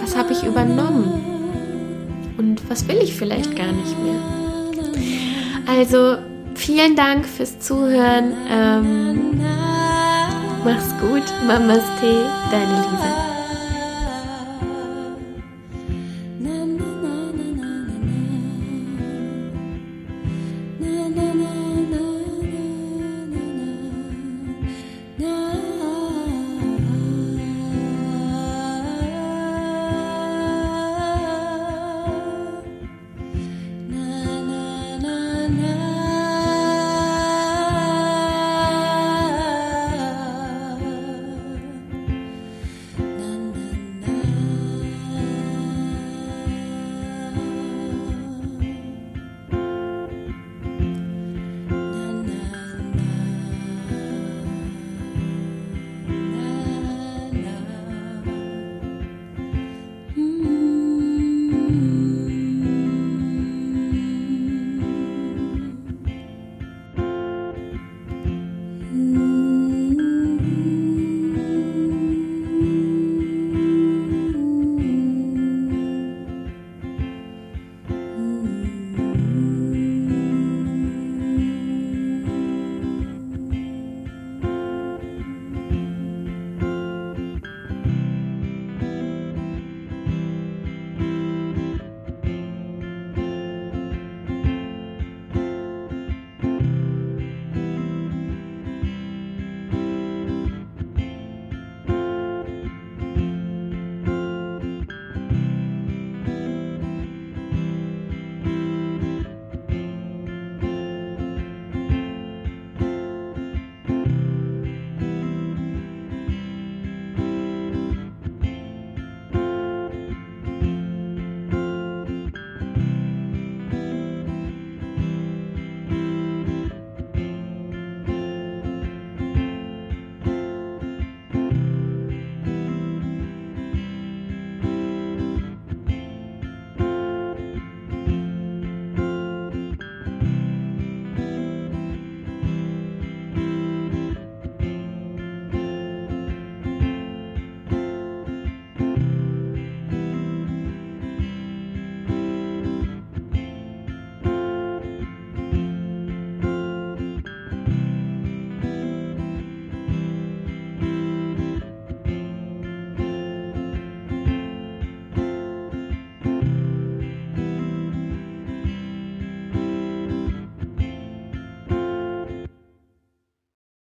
[0.00, 2.32] Was habe ich übernommen?
[2.38, 4.20] Und was will ich vielleicht gar nicht mehr?
[5.66, 6.16] Also
[6.54, 8.32] vielen Dank fürs Zuhören.
[8.50, 9.40] Ähm,
[10.64, 13.33] mach's gut, Mamas Tee, deine Lisa.